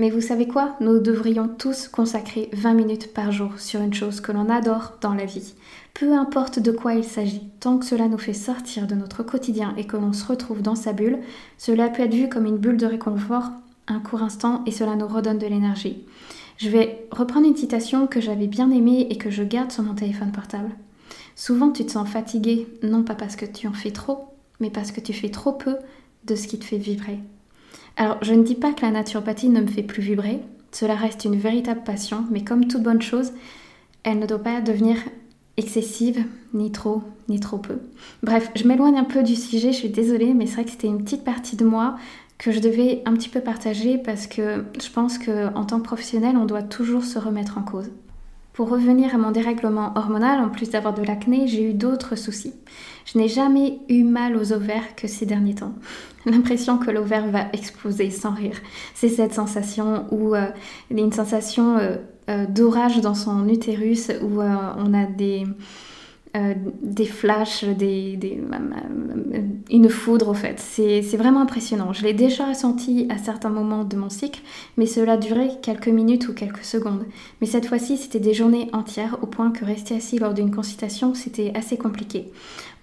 Mais 0.01 0.11
vous 0.11 0.21
savez 0.21 0.47
quoi? 0.47 0.77
Nous 0.81 0.99
devrions 0.99 1.49
tous 1.49 1.89
consacrer 1.89 2.51
20 2.53 2.75
minutes 2.75 3.15
par 3.15 3.31
jour 3.31 3.59
sur 3.59 3.81
une 3.81 3.95
chose 3.95 4.21
que 4.21 4.33
l'on 4.33 4.49
adore 4.49 4.95
dans 5.01 5.15
la 5.15 5.25
vie. 5.25 5.55
Peu 5.95 6.13
importe 6.13 6.59
de 6.59 6.73
quoi 6.73 6.95
il 6.95 7.05
s'agit, 7.05 7.43
tant 7.61 7.79
que 7.79 7.85
cela 7.85 8.09
nous 8.09 8.19
fait 8.19 8.33
sortir 8.33 8.87
de 8.87 8.95
notre 8.95 9.23
quotidien 9.23 9.75
et 9.77 9.87
que 9.87 9.97
l'on 9.97 10.13
se 10.13 10.25
retrouve 10.25 10.63
dans 10.63 10.77
sa 10.77 10.93
bulle, 10.93 11.19
cela 11.57 11.89
peut 11.89 12.03
être 12.03 12.15
vu 12.15 12.29
comme 12.29 12.47
une 12.47 12.59
bulle 12.59 12.77
de 12.77 12.87
réconfort, 12.87 13.51
un 13.87 14.01
court 14.01 14.23
instant, 14.23 14.63
et 14.67 14.73
cela 14.73 14.97
nous 14.97 15.09
redonne 15.09 15.39
de 15.39 15.47
l'énergie. 15.47 16.05
Je 16.59 16.69
vais 16.69 17.07
reprendre 17.11 17.47
une 17.47 17.57
citation 17.57 18.09
que 18.09 18.21
j'avais 18.21 18.49
bien 18.49 18.71
aimée 18.71 19.07
et 19.11 19.19
que 19.19 19.31
je 19.31 19.45
garde 19.45 19.73
sur 19.73 19.85
mon 19.85 19.95
téléphone 19.95 20.33
portable. 20.33 20.71
Souvent 21.35 21.71
tu 21.71 21.87
te 21.87 21.93
sens 21.93 22.09
fatigué, 22.09 22.69
non 22.83 23.05
pas 23.05 23.15
parce 23.15 23.37
que 23.37 23.47
tu 23.47 23.67
en 23.67 23.73
fais 23.73 23.93
trop, 23.93 24.29
mais 24.61 24.71
parce 24.71 24.93
que 24.93 25.01
tu 25.01 25.13
fais 25.13 25.31
trop 25.31 25.53
peu 25.53 25.77
de 26.25 26.35
ce 26.35 26.47
qui 26.47 26.59
te 26.59 26.65
fait 26.65 26.79
vibrer. 26.79 27.19
Alors, 27.97 28.19
je 28.23 28.35
ne 28.35 28.43
dis 28.43 28.55
pas 28.55 28.73
que 28.73 28.83
la 28.83 28.91
naturopathie 28.91 29.49
ne 29.49 29.61
me 29.61 29.67
fait 29.67 29.83
plus 29.83 30.03
vibrer, 30.03 30.41
cela 30.73 30.95
reste 30.95 31.25
une 31.25 31.39
véritable 31.39 31.83
passion, 31.83 32.25
mais 32.31 32.45
comme 32.45 32.67
toute 32.67 32.83
bonne 32.83 33.03
chose, 33.03 33.33
elle 34.05 34.19
ne 34.19 34.27
doit 34.27 34.43
pas 34.43 34.61
devenir 34.61 34.97
excessive, 35.57 36.25
ni 36.55 36.71
trop, 36.71 37.03
ni 37.29 37.41
trop 37.41 37.59
peu. 37.59 37.79
Bref, 38.23 38.51
je 38.55 38.65
m'éloigne 38.65 38.97
un 38.97 39.05
peu 39.05 39.23
du 39.23 39.35
sujet, 39.35 39.73
je 39.73 39.79
suis 39.79 39.89
désolée, 39.89 40.35
mais 40.35 40.47
c'est 40.47 40.55
vrai 40.55 40.65
que 40.65 40.71
c'était 40.71 40.87
une 40.87 41.03
petite 41.03 41.25
partie 41.25 41.57
de 41.57 41.65
moi 41.65 41.97
que 42.39 42.53
je 42.53 42.61
devais 42.61 43.03
un 43.05 43.15
petit 43.15 43.29
peu 43.29 43.41
partager 43.41 43.99
parce 43.99 44.29
que 44.29 44.65
je 44.81 44.91
pense 44.91 45.19
qu'en 45.19 45.65
tant 45.65 45.79
que 45.79 45.85
professionnel, 45.85 46.37
on 46.37 46.45
doit 46.45 46.63
toujours 46.63 47.05
se 47.05 47.19
remettre 47.19 47.59
en 47.59 47.63
cause. 47.63 47.91
Pour 48.59 48.71
revenir 48.71 49.15
à 49.15 49.19
mon 49.19 49.31
dérèglement 49.31 49.93
hormonal, 49.95 50.41
en 50.41 50.49
plus 50.49 50.71
d'avoir 50.71 50.93
de 50.93 51.05
l'acné, 51.05 51.47
j'ai 51.47 51.63
eu 51.63 51.75
d'autres 51.75 52.17
soucis. 52.17 52.55
Je 53.07 53.17
n'ai 53.17 53.29
jamais 53.29 53.79
eu 53.89 54.03
mal 54.03 54.37
aux 54.37 54.53
ovaires 54.53 54.97
que 54.97 55.07
ces 55.07 55.27
derniers 55.27 55.55
temps. 55.55 55.75
L'impression 56.27 56.77
que 56.77 56.91
l'ovaire 56.91 57.29
va 57.29 57.47
exploser 57.53 58.11
sans 58.11 58.35
rire. 58.35 58.57
C'est 58.97 59.11
cette 59.11 59.33
sensation 59.33 60.07
où 60.11 60.35
euh, 60.35 60.49
il 60.91 60.99
y 60.99 61.01
a 61.01 61.05
une 61.05 61.13
sensation 61.13 61.79
euh, 61.79 61.99
euh, 62.29 62.47
d'orage 62.47 63.01
dans 63.01 63.15
son 63.15 63.49
utérus 63.49 64.11
où 64.23 64.41
on 64.41 64.93
a 64.93 65.05
des 65.07 65.47
euh, 66.37 66.55
des 66.83 67.07
flashs, 67.07 67.65
des, 67.65 68.19
une 69.71 69.89
foudre 69.89 70.29
au 70.29 70.35
fait. 70.35 70.59
C'est 70.59 71.17
vraiment 71.17 71.41
impressionnant. 71.41 71.93
Je 71.93 72.03
l'ai 72.03 72.13
déjà 72.13 72.47
ressenti 72.47 73.07
à 73.09 73.17
certains 73.17 73.49
moments 73.49 73.85
de 73.85 73.97
mon 73.97 74.11
cycle, 74.11 74.41
mais 74.77 74.87
cela 74.87 75.17
durait 75.17 75.53
quelques 75.63 75.89
minutes 75.89 76.29
ou 76.29 76.35
quelques 76.35 76.65
secondes. 76.65 77.07
Mais 77.41 77.47
cette 77.47 77.67
fois-ci, 77.67 77.97
c'était 77.97 78.21
des 78.21 78.35
journées 78.35 78.69
entières, 78.73 79.19
au 79.23 79.27
point 79.27 79.51
que 79.51 79.65
rester 79.65 79.95
assis 79.95 80.19
lors 80.19 80.35
d'une 80.35 80.55
consultation, 80.55 81.15
c'était 81.15 81.53
assez 81.55 81.79
compliqué. 81.79 82.31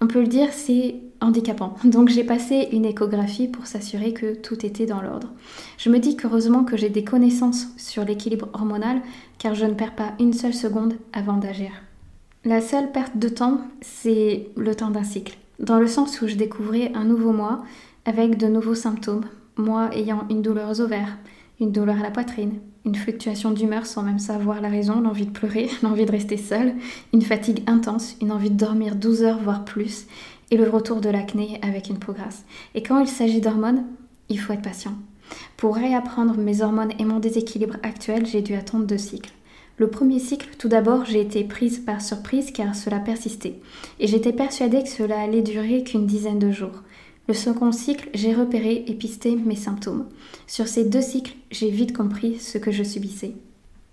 On 0.00 0.08
peut 0.08 0.20
le 0.20 0.26
dire, 0.26 0.48
c'est 0.52 0.96
handicapant. 1.20 1.76
Donc 1.84 2.08
j'ai 2.08 2.24
passé 2.24 2.68
une 2.72 2.84
échographie 2.84 3.48
pour 3.48 3.66
s'assurer 3.66 4.12
que 4.12 4.34
tout 4.34 4.66
était 4.66 4.86
dans 4.86 5.02
l'ordre. 5.02 5.32
Je 5.78 5.88
me 5.88 5.98
dis 5.98 6.16
qu'heureusement 6.16 6.64
que 6.64 6.76
j'ai 6.76 6.90
des 6.90 7.04
connaissances 7.04 7.68
sur 7.76 8.04
l'équilibre 8.04 8.48
hormonal, 8.54 9.00
car 9.38 9.54
je 9.54 9.66
ne 9.66 9.74
perds 9.74 9.94
pas 9.94 10.14
une 10.18 10.32
seule 10.32 10.54
seconde 10.54 10.94
avant 11.12 11.36
d'agir. 11.36 11.70
La 12.46 12.60
seule 12.60 12.92
perte 12.92 13.18
de 13.18 13.28
temps, 13.28 13.58
c'est 13.80 14.46
le 14.56 14.76
temps 14.76 14.92
d'un 14.92 15.02
cycle, 15.02 15.36
dans 15.58 15.80
le 15.80 15.88
sens 15.88 16.22
où 16.22 16.28
je 16.28 16.36
découvrais 16.36 16.92
un 16.94 17.02
nouveau 17.02 17.32
moi 17.32 17.64
avec 18.04 18.38
de 18.38 18.46
nouveaux 18.46 18.76
symptômes, 18.76 19.24
moi 19.56 19.90
ayant 19.96 20.28
une 20.30 20.42
douleur 20.42 20.70
aux 20.70 20.80
ovaires, 20.80 21.18
une 21.58 21.72
douleur 21.72 21.98
à 21.98 22.04
la 22.04 22.12
poitrine, 22.12 22.60
une 22.84 22.94
fluctuation 22.94 23.50
d'humeur 23.50 23.84
sans 23.84 24.04
même 24.04 24.20
savoir 24.20 24.60
la 24.60 24.68
raison, 24.68 25.00
l'envie 25.00 25.26
de 25.26 25.32
pleurer, 25.32 25.68
l'envie 25.82 26.06
de 26.06 26.12
rester 26.12 26.36
seule, 26.36 26.74
une 27.12 27.22
fatigue 27.22 27.64
intense, 27.66 28.14
une 28.22 28.30
envie 28.30 28.50
de 28.50 28.56
dormir 28.56 28.94
12 28.94 29.24
heures 29.24 29.42
voire 29.42 29.64
plus, 29.64 30.06
et 30.52 30.56
le 30.56 30.70
retour 30.70 31.00
de 31.00 31.08
l'acné 31.08 31.58
avec 31.62 31.88
une 31.88 31.98
peau 31.98 32.12
grasse. 32.12 32.44
Et 32.76 32.82
quand 32.84 33.00
il 33.00 33.08
s'agit 33.08 33.40
d'hormones, 33.40 33.86
il 34.28 34.38
faut 34.38 34.52
être 34.52 34.62
patient. 34.62 34.94
Pour 35.56 35.74
réapprendre 35.74 36.38
mes 36.38 36.62
hormones 36.62 36.92
et 37.00 37.04
mon 37.04 37.18
déséquilibre 37.18 37.78
actuel, 37.82 38.24
j'ai 38.24 38.40
dû 38.40 38.54
attendre 38.54 38.86
deux 38.86 38.98
cycles. 38.98 39.32
Le 39.78 39.88
premier 39.88 40.18
cycle, 40.18 40.48
tout 40.58 40.68
d'abord, 40.68 41.04
j'ai 41.04 41.20
été 41.20 41.44
prise 41.44 41.80
par 41.80 42.00
surprise 42.00 42.50
car 42.50 42.74
cela 42.74 42.98
persistait, 42.98 43.60
et 44.00 44.06
j'étais 44.06 44.32
persuadée 44.32 44.82
que 44.82 44.88
cela 44.88 45.20
allait 45.20 45.42
durer 45.42 45.84
qu'une 45.84 46.06
dizaine 46.06 46.38
de 46.38 46.50
jours. 46.50 46.82
Le 47.28 47.34
second 47.34 47.72
cycle, 47.72 48.08
j'ai 48.14 48.32
repéré 48.32 48.84
et 48.86 48.94
pisté 48.94 49.36
mes 49.36 49.56
symptômes. 49.56 50.06
Sur 50.46 50.66
ces 50.66 50.84
deux 50.84 51.02
cycles, 51.02 51.36
j'ai 51.50 51.70
vite 51.70 51.94
compris 51.94 52.38
ce 52.38 52.56
que 52.56 52.70
je 52.70 52.84
subissais. 52.84 53.32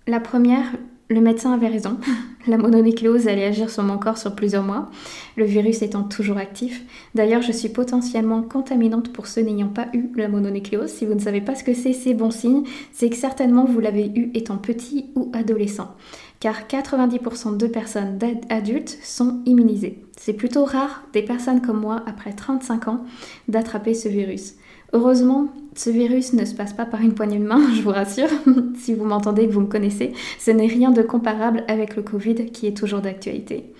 La 0.06 0.20
première, 0.20 0.72
le 1.08 1.20
médecin 1.20 1.52
avait 1.52 1.68
raison. 1.68 1.98
La 2.46 2.58
mononucléose 2.58 3.26
allait 3.26 3.46
agir 3.46 3.70
sur 3.70 3.82
mon 3.82 3.96
corps 3.96 4.18
sur 4.18 4.34
plusieurs 4.34 4.62
mois, 4.62 4.90
le 5.36 5.44
virus 5.44 5.80
étant 5.80 6.02
toujours 6.02 6.36
actif. 6.36 6.82
D'ailleurs, 7.14 7.40
je 7.40 7.52
suis 7.52 7.70
potentiellement 7.70 8.42
contaminante 8.42 9.12
pour 9.12 9.26
ceux 9.26 9.40
n'ayant 9.40 9.68
pas 9.68 9.88
eu 9.94 10.10
la 10.14 10.28
mononucléose. 10.28 10.90
Si 10.90 11.06
vous 11.06 11.14
ne 11.14 11.20
savez 11.20 11.40
pas 11.40 11.54
ce 11.54 11.64
que 11.64 11.72
c'est, 11.72 11.94
c'est 11.94 12.12
bon 12.12 12.30
signe. 12.30 12.64
C'est 12.92 13.08
que 13.08 13.16
certainement 13.16 13.64
vous 13.64 13.80
l'avez 13.80 14.08
eu 14.14 14.30
étant 14.34 14.58
petit 14.58 15.06
ou 15.14 15.30
adolescent. 15.32 15.94
Car 16.40 16.66
90% 16.68 17.56
de 17.56 17.66
personnes 17.66 18.18
adultes 18.50 18.98
sont 19.02 19.40
immunisées. 19.46 20.02
C'est 20.18 20.34
plutôt 20.34 20.66
rare 20.66 21.04
des 21.14 21.22
personnes 21.22 21.62
comme 21.62 21.80
moi, 21.80 22.02
après 22.06 22.32
35 22.32 22.88
ans, 22.88 23.04
d'attraper 23.48 23.94
ce 23.94 24.08
virus. 24.08 24.56
Heureusement, 24.94 25.48
ce 25.74 25.90
virus 25.90 26.34
ne 26.34 26.44
se 26.44 26.54
passe 26.54 26.72
pas 26.72 26.86
par 26.86 27.00
une 27.00 27.14
poignée 27.14 27.40
de 27.40 27.44
main, 27.44 27.60
je 27.74 27.82
vous 27.82 27.90
rassure. 27.90 28.28
si 28.78 28.94
vous 28.94 29.04
m'entendez 29.04 29.48
que 29.48 29.52
vous 29.52 29.60
me 29.60 29.66
connaissez, 29.66 30.12
ce 30.38 30.52
n'est 30.52 30.68
rien 30.68 30.92
de 30.92 31.02
comparable 31.02 31.64
avec 31.66 31.96
le 31.96 32.02
Covid 32.02 32.46
qui 32.46 32.68
est 32.68 32.76
toujours 32.76 33.00
d'actualité. 33.00 33.72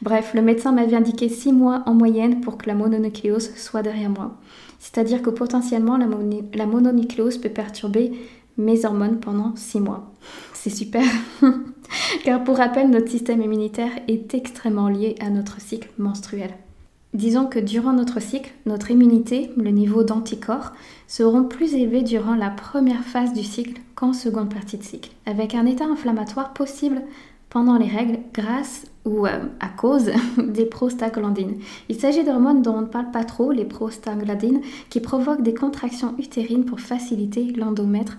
Bref, 0.00 0.32
le 0.32 0.42
médecin 0.42 0.72
m'avait 0.72 0.96
indiqué 0.96 1.28
6 1.28 1.52
mois 1.52 1.82
en 1.86 1.94
moyenne 1.94 2.40
pour 2.40 2.56
que 2.56 2.68
la 2.68 2.74
mononucléose 2.74 3.54
soit 3.56 3.82
derrière 3.82 4.10
moi. 4.10 4.38
C'est-à-dire 4.78 5.22
que 5.22 5.28
potentiellement 5.28 5.98
la, 5.98 6.06
la 6.54 6.66
mononucléose 6.66 7.38
peut 7.38 7.50
perturber 7.50 8.12
mes 8.56 8.86
hormones 8.86 9.18
pendant 9.18 9.54
6 9.56 9.80
mois. 9.80 10.12
C'est 10.54 10.70
super. 10.70 11.04
Car 12.24 12.44
pour 12.44 12.58
rappel, 12.58 12.90
notre 12.90 13.10
système 13.10 13.42
immunitaire 13.42 13.90
est 14.06 14.34
extrêmement 14.34 14.88
lié 14.88 15.16
à 15.20 15.30
notre 15.30 15.60
cycle 15.60 15.90
menstruel. 15.98 16.50
Disons 17.12 17.46
que 17.46 17.58
durant 17.58 17.92
notre 17.92 18.20
cycle, 18.20 18.52
notre 18.66 18.92
immunité, 18.92 19.50
le 19.56 19.70
niveau 19.70 20.04
d'anticorps, 20.04 20.72
seront 21.08 21.42
plus 21.42 21.74
élevés 21.74 22.02
durant 22.02 22.36
la 22.36 22.50
première 22.50 23.02
phase 23.02 23.32
du 23.32 23.42
cycle 23.42 23.80
qu'en 23.96 24.12
seconde 24.12 24.54
partie 24.54 24.78
de 24.78 24.84
cycle, 24.84 25.10
avec 25.26 25.56
un 25.56 25.66
état 25.66 25.86
inflammatoire 25.86 26.52
possible 26.52 27.02
pendant 27.48 27.76
les 27.76 27.88
règles 27.88 28.20
grâce 28.32 28.86
ou 29.04 29.26
euh, 29.26 29.46
à 29.58 29.68
cause 29.68 30.12
des 30.38 30.66
prostaglandines. 30.66 31.56
Il 31.88 31.96
s'agit 31.96 32.22
d'hormones 32.22 32.62
dont 32.62 32.76
on 32.76 32.82
ne 32.82 32.86
parle 32.86 33.10
pas 33.10 33.24
trop, 33.24 33.50
les 33.50 33.64
prostaglandines, 33.64 34.60
qui 34.88 35.00
provoquent 35.00 35.42
des 35.42 35.54
contractions 35.54 36.14
utérines 36.18 36.64
pour 36.64 36.78
faciliter 36.78 37.52
l'endomètre 37.52 38.18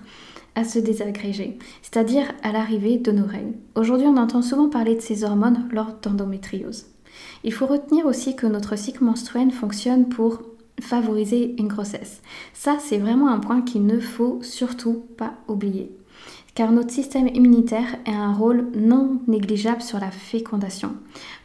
à 0.54 0.64
se 0.64 0.78
désagréger, 0.78 1.58
c'est-à-dire 1.80 2.30
à 2.42 2.52
l'arrivée 2.52 2.98
de 2.98 3.10
nos 3.10 3.24
règles. 3.24 3.54
Aujourd'hui, 3.74 4.06
on 4.06 4.18
entend 4.18 4.42
souvent 4.42 4.68
parler 4.68 4.94
de 4.94 5.00
ces 5.00 5.24
hormones 5.24 5.66
lors 5.72 5.94
d'endométriose. 6.02 6.91
Il 7.44 7.52
faut 7.52 7.66
retenir 7.66 8.06
aussi 8.06 8.36
que 8.36 8.46
notre 8.46 8.76
cycle 8.76 9.04
menstruel 9.04 9.50
fonctionne 9.50 10.08
pour 10.08 10.42
favoriser 10.80 11.54
une 11.58 11.68
grossesse. 11.68 12.22
Ça, 12.54 12.76
c'est 12.80 12.98
vraiment 12.98 13.28
un 13.28 13.38
point 13.38 13.62
qu'il 13.62 13.86
ne 13.86 14.00
faut 14.00 14.38
surtout 14.42 15.04
pas 15.16 15.34
oublier. 15.48 15.90
Car 16.54 16.70
notre 16.70 16.90
système 16.90 17.28
immunitaire 17.28 17.96
a 18.06 18.12
un 18.12 18.32
rôle 18.32 18.66
non 18.74 19.20
négligeable 19.26 19.80
sur 19.80 19.98
la 19.98 20.10
fécondation, 20.10 20.92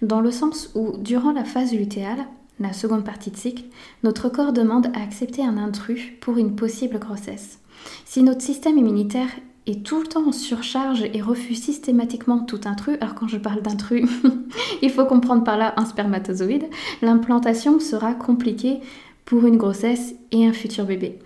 dans 0.01 0.19
le 0.19 0.31
sens 0.31 0.71
où, 0.75 0.97
durant 0.97 1.31
la 1.31 1.45
phase 1.45 1.73
lutéale, 1.73 2.25
la 2.59 2.73
seconde 2.73 3.05
partie 3.05 3.31
de 3.31 3.37
cycle, 3.37 3.63
notre 4.03 4.29
corps 4.29 4.51
demande 4.51 4.87
à 4.93 5.03
accepter 5.03 5.43
un 5.43 5.57
intrus 5.57 6.11
pour 6.19 6.37
une 6.37 6.55
possible 6.55 6.99
grossesse. 6.99 7.59
Si 8.05 8.23
notre 8.23 8.41
système 8.41 8.77
immunitaire 8.77 9.29
est 9.67 9.83
tout 9.83 9.99
le 9.99 10.07
temps 10.07 10.27
en 10.27 10.31
surcharge 10.31 11.03
et 11.13 11.21
refuse 11.21 11.61
systématiquement 11.61 12.39
tout 12.39 12.61
intrus. 12.65 12.97
Alors 13.01 13.15
quand 13.15 13.27
je 13.27 13.37
parle 13.37 13.61
d'intrus, 13.61 14.09
il 14.81 14.89
faut 14.89 15.05
comprendre 15.05 15.43
par 15.43 15.57
là 15.57 15.73
un 15.77 15.85
spermatozoïde. 15.85 16.65
L'implantation 17.01 17.79
sera 17.79 18.13
compliquée 18.13 18.79
pour 19.25 19.45
une 19.45 19.57
grossesse 19.57 20.15
et 20.31 20.47
un 20.47 20.53
futur 20.53 20.85
bébé. 20.85 21.19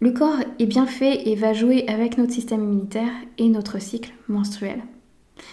Le 0.00 0.10
corps 0.10 0.40
est 0.58 0.66
bien 0.66 0.86
fait 0.86 1.28
et 1.28 1.36
va 1.36 1.52
jouer 1.52 1.86
avec 1.86 2.18
notre 2.18 2.32
système 2.32 2.64
immunitaire 2.64 3.12
et 3.38 3.48
notre 3.48 3.80
cycle 3.80 4.12
menstruel. 4.28 4.82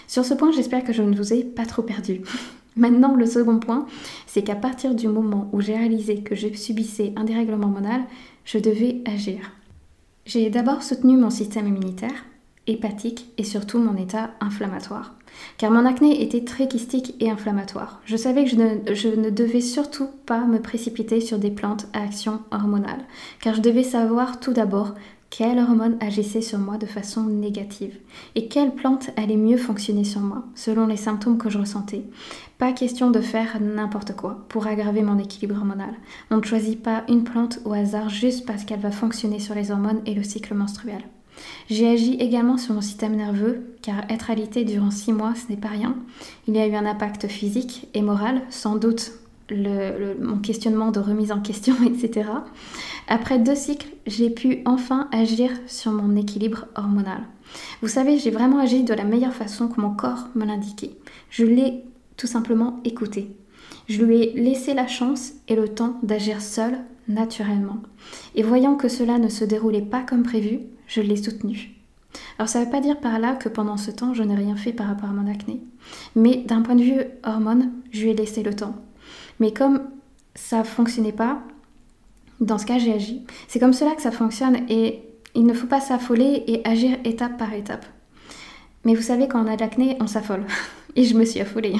Sur 0.07 0.25
ce 0.25 0.33
point, 0.33 0.51
j'espère 0.51 0.83
que 0.83 0.93
je 0.93 1.03
ne 1.03 1.15
vous 1.15 1.33
ai 1.33 1.43
pas 1.43 1.65
trop 1.65 1.83
perdu. 1.83 2.21
Maintenant, 2.75 3.15
le 3.15 3.25
second 3.25 3.59
point, 3.59 3.85
c'est 4.25 4.43
qu'à 4.43 4.55
partir 4.55 4.95
du 4.95 5.07
moment 5.07 5.49
où 5.51 5.59
j'ai 5.59 5.75
réalisé 5.75 6.21
que 6.21 6.35
je 6.35 6.47
subissais 6.53 7.13
un 7.15 7.25
dérèglement 7.25 7.67
hormonal, 7.67 8.01
je 8.45 8.57
devais 8.57 9.01
agir. 9.05 9.51
J'ai 10.25 10.49
d'abord 10.49 10.83
soutenu 10.83 11.17
mon 11.17 11.29
système 11.29 11.67
immunitaire, 11.67 12.25
hépatique 12.69 13.25
et 13.37 13.43
surtout 13.43 13.79
mon 13.79 13.97
état 13.97 14.31
inflammatoire. 14.39 15.15
Car 15.57 15.71
mon 15.71 15.85
acné 15.85 16.21
était 16.23 16.43
très 16.43 16.67
kystique 16.67 17.15
et 17.19 17.29
inflammatoire. 17.29 18.01
Je 18.05 18.17
savais 18.17 18.45
que 18.45 18.49
je 18.49 19.07
ne, 19.09 19.29
devais 19.29 19.61
surtout 19.61 20.07
pas 20.25 20.45
me 20.45 20.59
précipiter 20.59 21.21
sur 21.21 21.39
des 21.39 21.51
plantes 21.51 21.87
à 21.93 22.03
action 22.03 22.41
hormonale, 22.51 23.05
car 23.41 23.55
je 23.55 23.61
devais 23.61 23.83
savoir 23.83 24.39
tout 24.39 24.53
d'abord 24.53 24.93
quelle 25.29 25.59
hormone 25.59 25.97
agissait 25.99 26.41
sur 26.41 26.57
moi 26.57 26.77
de 26.77 26.87
façon 26.87 27.23
négative 27.23 27.95
et 28.33 28.47
quelle 28.47 28.73
plante 28.73 29.11
allait 29.15 29.37
mieux 29.37 29.57
fonctionner 29.57 30.03
sur 30.03 30.21
moi 30.21 30.43
selon 30.55 30.87
les 30.87 30.97
symptômes 30.97 31.37
que 31.37 31.51
je 31.51 31.59
ressentais. 31.59 32.03
Pas 32.57 32.73
question 32.73 33.11
de 33.11 33.21
faire 33.21 33.59
n'importe 33.61 34.15
quoi 34.15 34.45
pour 34.49 34.65
aggraver 34.65 35.03
mon 35.03 35.19
équilibre 35.19 35.55
hormonal. 35.55 35.93
On 36.31 36.37
ne 36.37 36.43
choisit 36.43 36.81
pas 36.81 37.03
une 37.07 37.23
plante 37.23 37.59
au 37.63 37.73
hasard 37.73 38.09
juste 38.09 38.45
parce 38.45 38.63
qu'elle 38.63 38.79
va 38.79 38.91
fonctionner 38.91 39.39
sur 39.39 39.53
les 39.53 39.69
hormones 39.69 40.01
et 40.07 40.15
le 40.15 40.23
cycle 40.23 40.55
menstruel. 40.55 41.03
J'ai 41.69 41.87
agi 41.87 42.15
également 42.15 42.57
sur 42.57 42.73
mon 42.73 42.81
système 42.81 43.15
nerveux, 43.15 43.75
car 43.81 44.09
être 44.09 44.31
alité 44.31 44.65
durant 44.65 44.91
six 44.91 45.13
mois, 45.13 45.33
ce 45.35 45.51
n'est 45.51 45.59
pas 45.59 45.69
rien. 45.69 45.95
Il 46.47 46.55
y 46.55 46.59
a 46.59 46.67
eu 46.67 46.75
un 46.75 46.85
impact 46.85 47.27
physique 47.27 47.87
et 47.93 48.01
moral, 48.01 48.41
sans 48.49 48.75
doute 48.75 49.13
mon 49.51 50.37
questionnement 50.37 50.91
de 50.91 50.99
remise 50.99 51.31
en 51.31 51.41
question, 51.41 51.75
etc. 51.85 52.29
Après 53.07 53.39
deux 53.39 53.55
cycles, 53.55 53.89
j'ai 54.05 54.29
pu 54.29 54.59
enfin 54.65 55.07
agir 55.11 55.51
sur 55.67 55.91
mon 55.91 56.15
équilibre 56.15 56.65
hormonal. 56.75 57.23
Vous 57.81 57.87
savez, 57.87 58.17
j'ai 58.17 58.31
vraiment 58.31 58.59
agi 58.59 58.83
de 58.83 58.93
la 58.93 59.03
meilleure 59.03 59.33
façon 59.33 59.67
que 59.67 59.81
mon 59.81 59.91
corps 59.91 60.27
me 60.35 60.45
l'indiquait. 60.45 60.91
Je 61.29 61.45
l'ai 61.45 61.83
tout 62.17 62.27
simplement 62.27 62.79
écouté. 62.83 63.35
Je 63.87 64.03
lui 64.03 64.21
ai 64.21 64.33
laissé 64.33 64.73
la 64.73 64.87
chance 64.87 65.31
et 65.47 65.55
le 65.55 65.67
temps 65.67 65.97
d'agir 66.03 66.41
seul, 66.41 66.77
naturellement. 67.07 67.77
Et 68.35 68.43
voyant 68.43 68.75
que 68.75 68.87
cela 68.87 69.17
ne 69.17 69.29
se 69.29 69.43
déroulait 69.43 69.81
pas 69.81 70.03
comme 70.03 70.21
prévu, 70.21 70.59
je 70.89 71.01
l'ai 71.01 71.15
soutenu. 71.15 71.75
Alors 72.37 72.49
ça 72.49 72.59
ne 72.59 72.65
veut 72.65 72.71
pas 72.71 72.81
dire 72.81 72.99
par 72.99 73.19
là 73.19 73.35
que 73.35 73.47
pendant 73.47 73.77
ce 73.77 73.91
temps, 73.91 74.13
je 74.13 74.23
n'ai 74.23 74.35
rien 74.35 74.55
fait 74.55 74.73
par 74.73 74.87
rapport 74.87 75.09
à 75.09 75.13
mon 75.13 75.31
acné. 75.31 75.61
Mais 76.15 76.37
d'un 76.37 76.61
point 76.61 76.75
de 76.75 76.83
vue 76.83 77.01
hormone, 77.23 77.71
je 77.91 78.01
lui 78.01 78.09
ai 78.09 78.13
laissé 78.13 78.43
le 78.43 78.53
temps. 78.53 78.75
Mais 79.39 79.53
comme 79.53 79.83
ça 80.35 80.59
ne 80.59 80.63
fonctionnait 80.63 81.13
pas, 81.13 81.41
dans 82.41 82.57
ce 82.57 82.65
cas, 82.65 82.79
j'ai 82.79 82.93
agi. 82.93 83.21
C'est 83.47 83.59
comme 83.59 83.73
cela 83.73 83.95
que 83.95 84.01
ça 84.01 84.11
fonctionne 84.11 84.57
et 84.69 85.01
il 85.35 85.45
ne 85.45 85.53
faut 85.53 85.67
pas 85.67 85.81
s'affoler 85.81 86.43
et 86.47 86.67
agir 86.67 86.97
étape 87.05 87.37
par 87.37 87.53
étape. 87.53 87.85
Mais 88.85 88.95
vous 88.95 89.01
savez, 89.01 89.27
quand 89.27 89.43
on 89.43 89.47
a 89.47 89.55
de 89.55 89.61
l'acné, 89.61 89.97
on 89.99 90.07
s'affole. 90.07 90.43
Et 90.95 91.03
je 91.03 91.15
me 91.15 91.23
suis 91.23 91.39
affolée. 91.39 91.75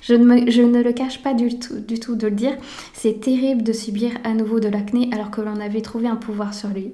Je 0.00 0.14
ne, 0.14 0.82
le 0.82 0.92
cache 0.92 1.22
pas 1.22 1.34
du 1.34 1.58
tout, 1.58 1.80
du 1.80 2.00
tout 2.00 2.16
de 2.16 2.26
le 2.26 2.34
dire. 2.34 2.56
C'est 2.92 3.20
terrible 3.20 3.62
de 3.62 3.72
subir 3.72 4.12
à 4.24 4.32
nouveau 4.32 4.58
de 4.58 4.68
l'acné 4.68 5.10
alors 5.12 5.30
que 5.30 5.42
l'on 5.42 5.60
avait 5.60 5.82
trouvé 5.82 6.08
un 6.08 6.16
pouvoir 6.16 6.54
sur 6.54 6.70
lui. 6.70 6.92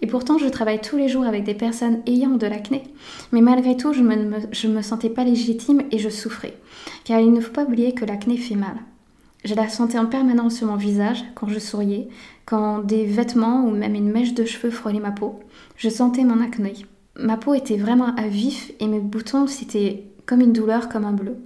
Et 0.00 0.06
pourtant, 0.06 0.38
je 0.38 0.48
travaille 0.48 0.80
tous 0.80 0.96
les 0.96 1.08
jours 1.08 1.24
avec 1.24 1.44
des 1.44 1.54
personnes 1.54 2.00
ayant 2.06 2.36
de 2.36 2.46
l'acné. 2.46 2.82
Mais 3.30 3.40
malgré 3.40 3.76
tout, 3.76 3.92
je 3.92 4.00
ne 4.00 4.16
me, 4.16 4.68
me 4.68 4.82
sentais 4.82 5.10
pas 5.10 5.24
légitime 5.24 5.82
et 5.90 5.98
je 5.98 6.08
souffrais. 6.08 6.56
Car 7.04 7.20
il 7.20 7.32
ne 7.32 7.40
faut 7.40 7.52
pas 7.52 7.64
oublier 7.64 7.92
que 7.92 8.04
l'acné 8.04 8.36
fait 8.36 8.56
mal. 8.56 8.76
Je 9.44 9.54
la 9.54 9.68
sentais 9.68 9.98
en 9.98 10.06
permanence 10.06 10.56
sur 10.56 10.68
mon 10.68 10.76
visage 10.76 11.24
quand 11.34 11.48
je 11.48 11.58
souriais, 11.58 12.08
quand 12.46 12.78
des 12.78 13.04
vêtements 13.04 13.64
ou 13.64 13.70
même 13.70 13.96
une 13.96 14.10
mèche 14.10 14.34
de 14.34 14.44
cheveux 14.44 14.70
frôlaient 14.70 15.00
ma 15.00 15.10
peau. 15.10 15.40
Je 15.76 15.88
sentais 15.88 16.24
mon 16.24 16.40
acné. 16.40 16.74
Ma 17.18 17.36
peau 17.36 17.54
était 17.54 17.76
vraiment 17.76 18.14
à 18.16 18.26
vif 18.26 18.72
et 18.80 18.88
mes 18.88 19.00
boutons, 19.00 19.46
c'était 19.46 20.04
comme 20.26 20.40
une 20.40 20.52
douleur, 20.52 20.88
comme 20.88 21.04
un 21.04 21.12
bleu. 21.12 21.36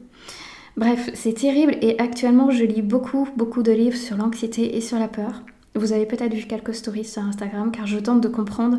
Bref, 0.77 1.11
c'est 1.15 1.33
terrible 1.33 1.77
et 1.81 1.99
actuellement 1.99 2.51
je 2.51 2.65
lis 2.65 2.83
beaucoup, 2.83 3.29
beaucoup 3.37 3.63
de 3.63 3.73
livres 3.73 3.97
sur 3.97 4.17
l'anxiété 4.17 4.77
et 4.77 4.81
sur 4.81 4.99
la 4.99 5.09
peur. 5.09 5.43
Vous 5.75 5.93
avez 5.93 6.07
peut-être 6.07 6.35
vu 6.35 6.45
quelques 6.45 6.75
stories 6.75 7.05
sur 7.05 7.23
Instagram 7.23 7.73
car 7.73 7.87
je 7.87 7.99
tente 7.99 8.21
de 8.21 8.29
comprendre 8.29 8.79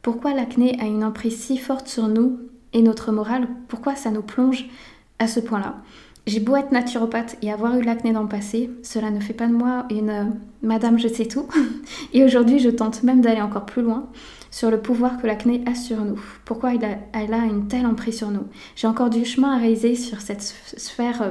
pourquoi 0.00 0.32
l'acné 0.32 0.78
a 0.80 0.84
une 0.84 1.04
emprise 1.04 1.36
si 1.36 1.58
forte 1.58 1.88
sur 1.88 2.08
nous 2.08 2.38
et 2.72 2.82
notre 2.82 3.12
morale, 3.12 3.48
pourquoi 3.68 3.96
ça 3.96 4.10
nous 4.10 4.22
plonge 4.22 4.66
à 5.18 5.26
ce 5.26 5.40
point-là. 5.40 5.76
J'ai 6.26 6.40
beau 6.40 6.56
être 6.56 6.72
naturopathe 6.72 7.36
et 7.42 7.52
avoir 7.52 7.76
eu 7.76 7.82
l'acné 7.82 8.12
dans 8.12 8.22
le 8.22 8.28
passé, 8.28 8.70
cela 8.82 9.10
ne 9.10 9.20
fait 9.20 9.34
pas 9.34 9.46
de 9.46 9.52
moi 9.52 9.86
une 9.90 10.10
euh, 10.10 10.24
madame 10.62 10.98
je 10.98 11.08
sais 11.08 11.26
tout. 11.26 11.46
et 12.12 12.24
aujourd'hui, 12.24 12.60
je 12.60 12.70
tente 12.70 13.02
même 13.02 13.20
d'aller 13.20 13.42
encore 13.42 13.66
plus 13.66 13.82
loin 13.82 14.08
sur 14.54 14.70
le 14.70 14.78
pouvoir 14.80 15.20
que 15.20 15.26
l'acné 15.26 15.64
a 15.66 15.74
sur 15.74 16.04
nous. 16.04 16.20
Pourquoi 16.44 16.74
elle 16.74 17.34
a, 17.34 17.44
une 17.44 17.66
telle 17.66 17.86
emprise 17.86 18.18
sur 18.18 18.30
nous? 18.30 18.44
J'ai 18.76 18.86
encore 18.86 19.10
du 19.10 19.24
chemin 19.24 19.56
à 19.56 19.58
réaliser 19.58 19.96
sur 19.96 20.20
cette 20.20 20.42
sphère 20.42 21.22
euh, 21.22 21.30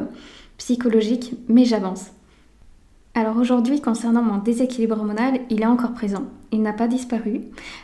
psychologique, 0.57 1.33
mais 1.47 1.63
j'avance. 1.63 2.07
Alors 3.13 3.37
aujourd'hui, 3.37 3.79
concernant 3.79 4.23
mon 4.23 4.39
déséquilibre 4.39 4.97
hormonal, 4.97 5.39
il 5.49 5.61
est 5.61 5.65
encore 5.65 5.93
présent. 5.93 6.25
Il 6.51 6.63
n'a 6.63 6.73
pas 6.73 6.89
disparu. 6.89 7.39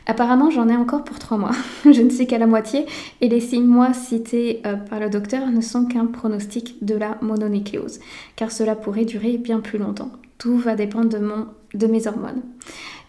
Apparemment, 0.07 0.49
j'en 0.49 0.67
ai 0.67 0.75
encore 0.75 1.05
pour 1.05 1.19
trois 1.19 1.37
mois. 1.37 1.55
Je 1.85 2.01
ne 2.01 2.09
suis 2.09 2.27
qu'à 2.27 2.37
la 2.37 2.45
moitié 2.45 2.85
et 3.21 3.29
les 3.29 3.39
six 3.39 3.61
mois 3.61 3.93
cités 3.93 4.61
euh, 4.65 4.75
par 4.75 4.99
le 4.99 5.09
docteur 5.09 5.47
ne 5.47 5.61
sont 5.61 5.85
qu'un 5.85 6.07
pronostic 6.07 6.83
de 6.83 6.95
la 6.95 7.17
mononucléose, 7.21 8.01
car 8.35 8.51
cela 8.51 8.75
pourrait 8.75 9.05
durer 9.05 9.37
bien 9.37 9.61
plus 9.61 9.79
longtemps. 9.79 10.11
Tout 10.37 10.57
va 10.57 10.75
dépendre 10.75 11.09
de 11.09 11.87
mes 11.87 12.07
hormones. 12.07 12.41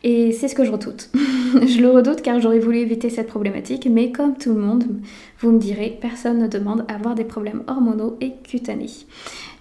Et 0.02 0.32
c'est 0.32 0.48
ce 0.48 0.54
que 0.54 0.64
je 0.64 0.72
redoute. 0.72 1.10
je 1.14 1.80
le 1.80 1.90
redoute 1.90 2.22
car 2.22 2.40
j'aurais 2.40 2.58
voulu 2.58 2.78
éviter 2.78 3.10
cette 3.10 3.26
problématique, 3.26 3.86
mais 3.90 4.12
comme 4.12 4.36
tout 4.36 4.54
le 4.54 4.60
monde, 4.60 4.84
vous 5.40 5.50
me 5.50 5.58
direz, 5.58 5.98
personne 6.00 6.38
ne 6.38 6.48
demande 6.48 6.84
à 6.88 6.94
avoir 6.94 7.14
des 7.14 7.24
problèmes 7.24 7.62
hormonaux 7.66 8.16
et 8.20 8.32
cutanés. 8.42 8.90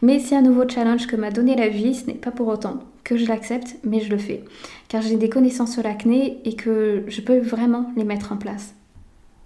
Mais 0.01 0.19
c'est 0.19 0.35
un 0.35 0.41
nouveau 0.41 0.67
challenge 0.67 1.07
que 1.07 1.15
m'a 1.15 1.31
donné 1.31 1.55
la 1.55 1.67
vie, 1.67 1.93
ce 1.93 2.07
n'est 2.07 2.13
pas 2.13 2.31
pour 2.31 2.47
autant 2.47 2.79
que 3.03 3.17
je 3.17 3.25
l'accepte, 3.25 3.77
mais 3.83 4.01
je 4.01 4.11
le 4.11 4.17
fais. 4.17 4.43
Car 4.87 5.01
j'ai 5.01 5.15
des 5.15 5.29
connaissances 5.29 5.73
sur 5.73 5.83
l'acné 5.83 6.39
et 6.45 6.55
que 6.55 7.03
je 7.07 7.21
peux 7.21 7.39
vraiment 7.39 7.91
les 7.97 8.03
mettre 8.03 8.31
en 8.31 8.37
place. 8.37 8.75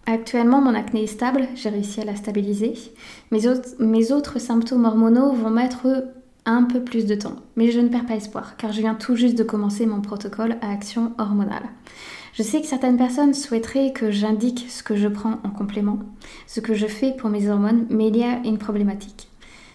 Actuellement, 0.05 0.59
mon 0.59 0.75
acné 0.75 1.03
est 1.03 1.07
stable, 1.07 1.47
j'ai 1.55 1.69
réussi 1.69 2.01
à 2.01 2.05
la 2.05 2.17
stabiliser. 2.17 2.73
Mes 3.31 3.47
autres, 3.47 3.69
mes 3.79 4.11
autres 4.11 4.39
symptômes 4.39 4.83
hormonaux 4.83 5.31
vont 5.31 5.49
mettre 5.49 5.87
un 6.45 6.63
peu 6.63 6.83
plus 6.83 7.05
de 7.05 7.15
temps. 7.15 7.35
Mais 7.55 7.71
je 7.71 7.79
ne 7.79 7.89
perds 7.89 8.05
pas 8.05 8.15
espoir, 8.15 8.57
car 8.57 8.71
je 8.71 8.81
viens 8.81 8.95
tout 8.95 9.15
juste 9.15 9.37
de 9.37 9.43
commencer 9.43 9.85
mon 9.85 10.01
protocole 10.01 10.57
à 10.61 10.71
action 10.71 11.13
hormonale. 11.17 11.69
Je 12.33 12.43
sais 12.43 12.61
que 12.61 12.67
certaines 12.67 12.97
personnes 12.97 13.33
souhaiteraient 13.33 13.93
que 13.93 14.11
j'indique 14.11 14.65
ce 14.69 14.83
que 14.83 14.95
je 14.95 15.07
prends 15.07 15.39
en 15.43 15.49
complément, 15.49 15.99
ce 16.47 16.59
que 16.59 16.73
je 16.73 16.87
fais 16.87 17.13
pour 17.15 17.29
mes 17.29 17.49
hormones, 17.49 17.85
mais 17.89 18.07
il 18.07 18.17
y 18.17 18.23
a 18.23 18.39
une 18.43 18.57
problématique 18.57 19.29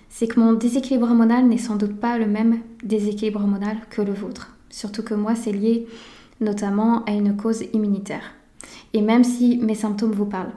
c'est 0.08 0.26
que 0.26 0.40
mon 0.40 0.52
déséquilibre 0.52 1.06
hormonal 1.06 1.46
n'est 1.46 1.58
sans 1.58 1.76
doute 1.76 1.94
pas 2.00 2.18
le 2.18 2.26
même 2.26 2.58
déséquilibre 2.82 3.40
hormonal 3.40 3.76
que 3.90 4.02
le 4.02 4.12
vôtre. 4.12 4.56
Surtout 4.70 5.02
que 5.02 5.14
moi, 5.14 5.34
c'est 5.34 5.52
lié 5.52 5.86
notamment 6.40 7.04
à 7.04 7.12
une 7.12 7.36
cause 7.36 7.64
immunitaire. 7.72 8.32
Et 8.94 9.00
même 9.00 9.24
si 9.24 9.58
mes 9.58 9.74
symptômes 9.74 10.12
vous 10.12 10.26
parlent. 10.26 10.52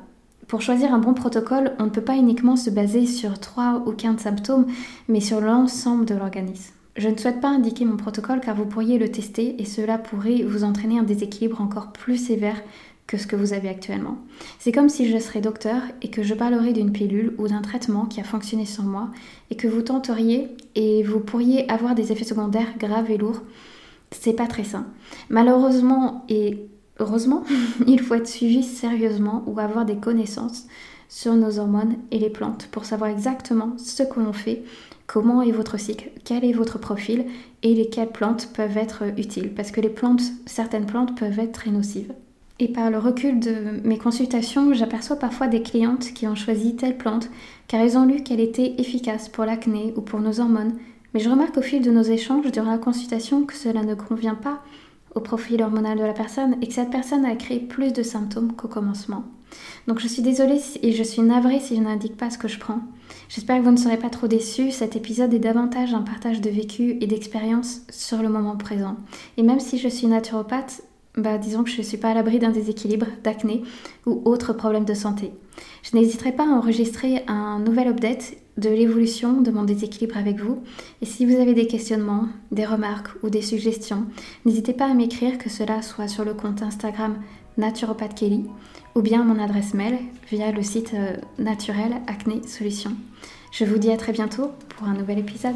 Pour 0.51 0.61
choisir 0.61 0.93
un 0.93 0.97
bon 0.97 1.13
protocole, 1.13 1.71
on 1.79 1.85
ne 1.85 1.89
peut 1.89 2.01
pas 2.01 2.17
uniquement 2.17 2.57
se 2.57 2.69
baser 2.69 3.05
sur 3.05 3.39
3 3.39 3.83
ou 3.85 3.93
15 3.93 4.19
symptômes, 4.19 4.65
mais 5.07 5.21
sur 5.21 5.39
l'ensemble 5.39 6.03
de 6.03 6.13
l'organisme. 6.13 6.73
Je 6.97 7.07
ne 7.07 7.15
souhaite 7.15 7.39
pas 7.39 7.47
indiquer 7.47 7.85
mon 7.85 7.95
protocole 7.95 8.41
car 8.41 8.53
vous 8.57 8.65
pourriez 8.65 8.97
le 8.97 9.09
tester 9.09 9.61
et 9.61 9.63
cela 9.63 9.97
pourrait 9.97 10.43
vous 10.43 10.65
entraîner 10.65 10.99
un 10.99 11.03
déséquilibre 11.03 11.61
encore 11.61 11.93
plus 11.93 12.17
sévère 12.17 12.61
que 13.07 13.15
ce 13.15 13.27
que 13.27 13.37
vous 13.37 13.53
avez 13.53 13.69
actuellement. 13.69 14.17
C'est 14.59 14.73
comme 14.73 14.89
si 14.89 15.09
je 15.09 15.17
serais 15.19 15.39
docteur 15.39 15.83
et 16.01 16.09
que 16.09 16.21
je 16.21 16.33
parlerais 16.33 16.73
d'une 16.73 16.91
pilule 16.91 17.33
ou 17.37 17.47
d'un 17.47 17.61
traitement 17.61 18.05
qui 18.05 18.19
a 18.19 18.25
fonctionné 18.25 18.65
sur 18.65 18.83
moi 18.83 19.07
et 19.51 19.55
que 19.55 19.69
vous 19.69 19.81
tenteriez 19.81 20.49
et 20.75 21.01
vous 21.03 21.21
pourriez 21.21 21.71
avoir 21.71 21.95
des 21.95 22.11
effets 22.11 22.25
secondaires 22.25 22.77
graves 22.77 23.09
et 23.09 23.17
lourds. 23.17 23.41
C'est 24.11 24.33
pas 24.33 24.47
très 24.47 24.65
sain. 24.65 24.85
Malheureusement 25.29 26.25
et 26.27 26.67
heureusement, 27.01 27.43
il 27.87 27.99
faut 27.99 28.15
être 28.15 28.27
suivi 28.27 28.63
sérieusement 28.63 29.43
ou 29.47 29.59
avoir 29.59 29.85
des 29.85 29.97
connaissances 29.97 30.67
sur 31.09 31.33
nos 31.33 31.59
hormones 31.59 31.97
et 32.11 32.19
les 32.19 32.29
plantes 32.29 32.69
pour 32.71 32.85
savoir 32.85 33.09
exactement 33.09 33.73
ce 33.77 34.03
que 34.03 34.19
l'on 34.19 34.31
fait, 34.31 34.63
comment 35.07 35.41
est 35.41 35.51
votre 35.51 35.77
cycle, 35.77 36.09
quel 36.23 36.45
est 36.45 36.53
votre 36.53 36.79
profil 36.79 37.25
et 37.63 37.75
lesquelles 37.75 38.11
plantes 38.11 38.49
peuvent 38.53 38.77
être 38.77 39.03
utiles. 39.17 39.53
Parce 39.53 39.71
que 39.71 39.81
certaines 40.45 40.85
plantes 40.85 41.17
peuvent 41.19 41.39
être 41.39 41.51
très 41.51 41.71
nocives. 41.71 42.13
Et 42.59 42.67
par 42.67 42.91
le 42.91 42.99
recul 42.99 43.39
de 43.39 43.81
mes 43.83 43.97
consultations, 43.97 44.71
j'aperçois 44.73 45.15
parfois 45.15 45.47
des 45.47 45.63
clientes 45.63 46.13
qui 46.13 46.27
ont 46.27 46.35
choisi 46.35 46.75
telle 46.75 46.97
plante 46.97 47.29
car 47.67 47.81
elles 47.81 47.97
ont 47.97 48.05
lu 48.05 48.23
qu'elle 48.23 48.39
était 48.39 48.75
efficace 48.77 49.29
pour 49.29 49.45
l'acné 49.45 49.93
ou 49.97 50.01
pour 50.01 50.19
nos 50.19 50.39
hormones. 50.39 50.77
Mais 51.13 51.19
je 51.19 51.29
remarque 51.29 51.57
au 51.57 51.61
fil 51.61 51.81
de 51.81 51.91
nos 51.91 52.03
échanges 52.03 52.51
durant 52.51 52.71
la 52.71 52.77
consultation 52.77 53.43
que 53.45 53.55
cela 53.55 53.83
ne 53.83 53.95
convient 53.95 54.35
pas 54.35 54.61
au 55.15 55.19
profil 55.19 55.61
hormonal 55.61 55.97
de 55.97 56.03
la 56.03 56.13
personne 56.13 56.55
et 56.61 56.67
que 56.67 56.73
cette 56.73 56.91
personne 56.91 57.25
a 57.25 57.35
créé 57.35 57.59
plus 57.59 57.93
de 57.93 58.03
symptômes 58.03 58.53
qu'au 58.53 58.67
commencement. 58.67 59.23
Donc 59.87 59.99
je 59.99 60.07
suis 60.07 60.21
désolée 60.21 60.61
et 60.81 60.91
je 60.93 61.03
suis 61.03 61.21
navrée 61.21 61.59
si 61.59 61.75
je 61.75 61.81
n'indique 61.81 62.17
pas 62.17 62.29
ce 62.29 62.37
que 62.37 62.47
je 62.47 62.59
prends. 62.59 62.81
J'espère 63.29 63.57
que 63.59 63.63
vous 63.63 63.71
ne 63.71 63.77
serez 63.77 63.97
pas 63.97 64.09
trop 64.09 64.27
déçus. 64.27 64.71
Cet 64.71 64.95
épisode 64.95 65.33
est 65.33 65.39
davantage 65.39 65.93
un 65.93 66.01
partage 66.01 66.41
de 66.41 66.49
vécu 66.49 66.97
et 67.01 67.07
d'expérience 67.07 67.81
sur 67.89 68.21
le 68.21 68.29
moment 68.29 68.55
présent. 68.55 68.95
Et 69.37 69.43
même 69.43 69.59
si 69.59 69.77
je 69.77 69.87
suis 69.87 70.07
naturopathe, 70.07 70.83
bah, 71.17 71.37
disons 71.37 71.63
que 71.63 71.69
je 71.69 71.77
ne 71.77 71.83
suis 71.83 71.97
pas 71.97 72.11
à 72.11 72.13
l'abri 72.13 72.39
d'un 72.39 72.51
déséquilibre, 72.51 73.07
d'acné 73.23 73.63
ou 74.05 74.21
autre 74.23 74.53
problème 74.53 74.85
de 74.85 74.93
santé. 74.93 75.33
Je 75.83 75.97
n'hésiterai 75.97 76.31
pas 76.31 76.45
à 76.45 76.55
enregistrer 76.55 77.23
un 77.27 77.59
nouvel 77.59 77.89
update 77.89 78.35
de 78.61 78.69
l'évolution 78.69 79.41
de 79.41 79.51
mon 79.51 79.63
déséquilibre 79.63 80.17
avec 80.17 80.39
vous. 80.39 80.63
Et 81.01 81.05
si 81.05 81.25
vous 81.25 81.41
avez 81.41 81.53
des 81.53 81.67
questionnements, 81.67 82.27
des 82.51 82.65
remarques 82.65 83.09
ou 83.23 83.29
des 83.29 83.41
suggestions, 83.41 84.05
n'hésitez 84.45 84.73
pas 84.73 84.89
à 84.89 84.93
m'écrire 84.93 85.37
que 85.37 85.49
cela 85.49 85.81
soit 85.81 86.07
sur 86.07 86.23
le 86.23 86.33
compte 86.33 86.61
Instagram 86.61 87.15
Naturopathe 87.57 88.15
Kelly 88.15 88.45
ou 88.95 89.01
bien 89.01 89.23
mon 89.23 89.41
adresse 89.43 89.73
mail 89.73 89.97
via 90.29 90.51
le 90.51 90.63
site 90.63 90.93
euh, 90.93 91.17
naturel 91.39 92.01
Acné 92.07 92.41
Solutions. 92.47 92.95
Je 93.51 93.65
vous 93.65 93.77
dis 93.77 93.91
à 93.91 93.97
très 93.97 94.13
bientôt 94.13 94.51
pour 94.69 94.87
un 94.87 94.93
nouvel 94.93 95.19
épisode. 95.19 95.55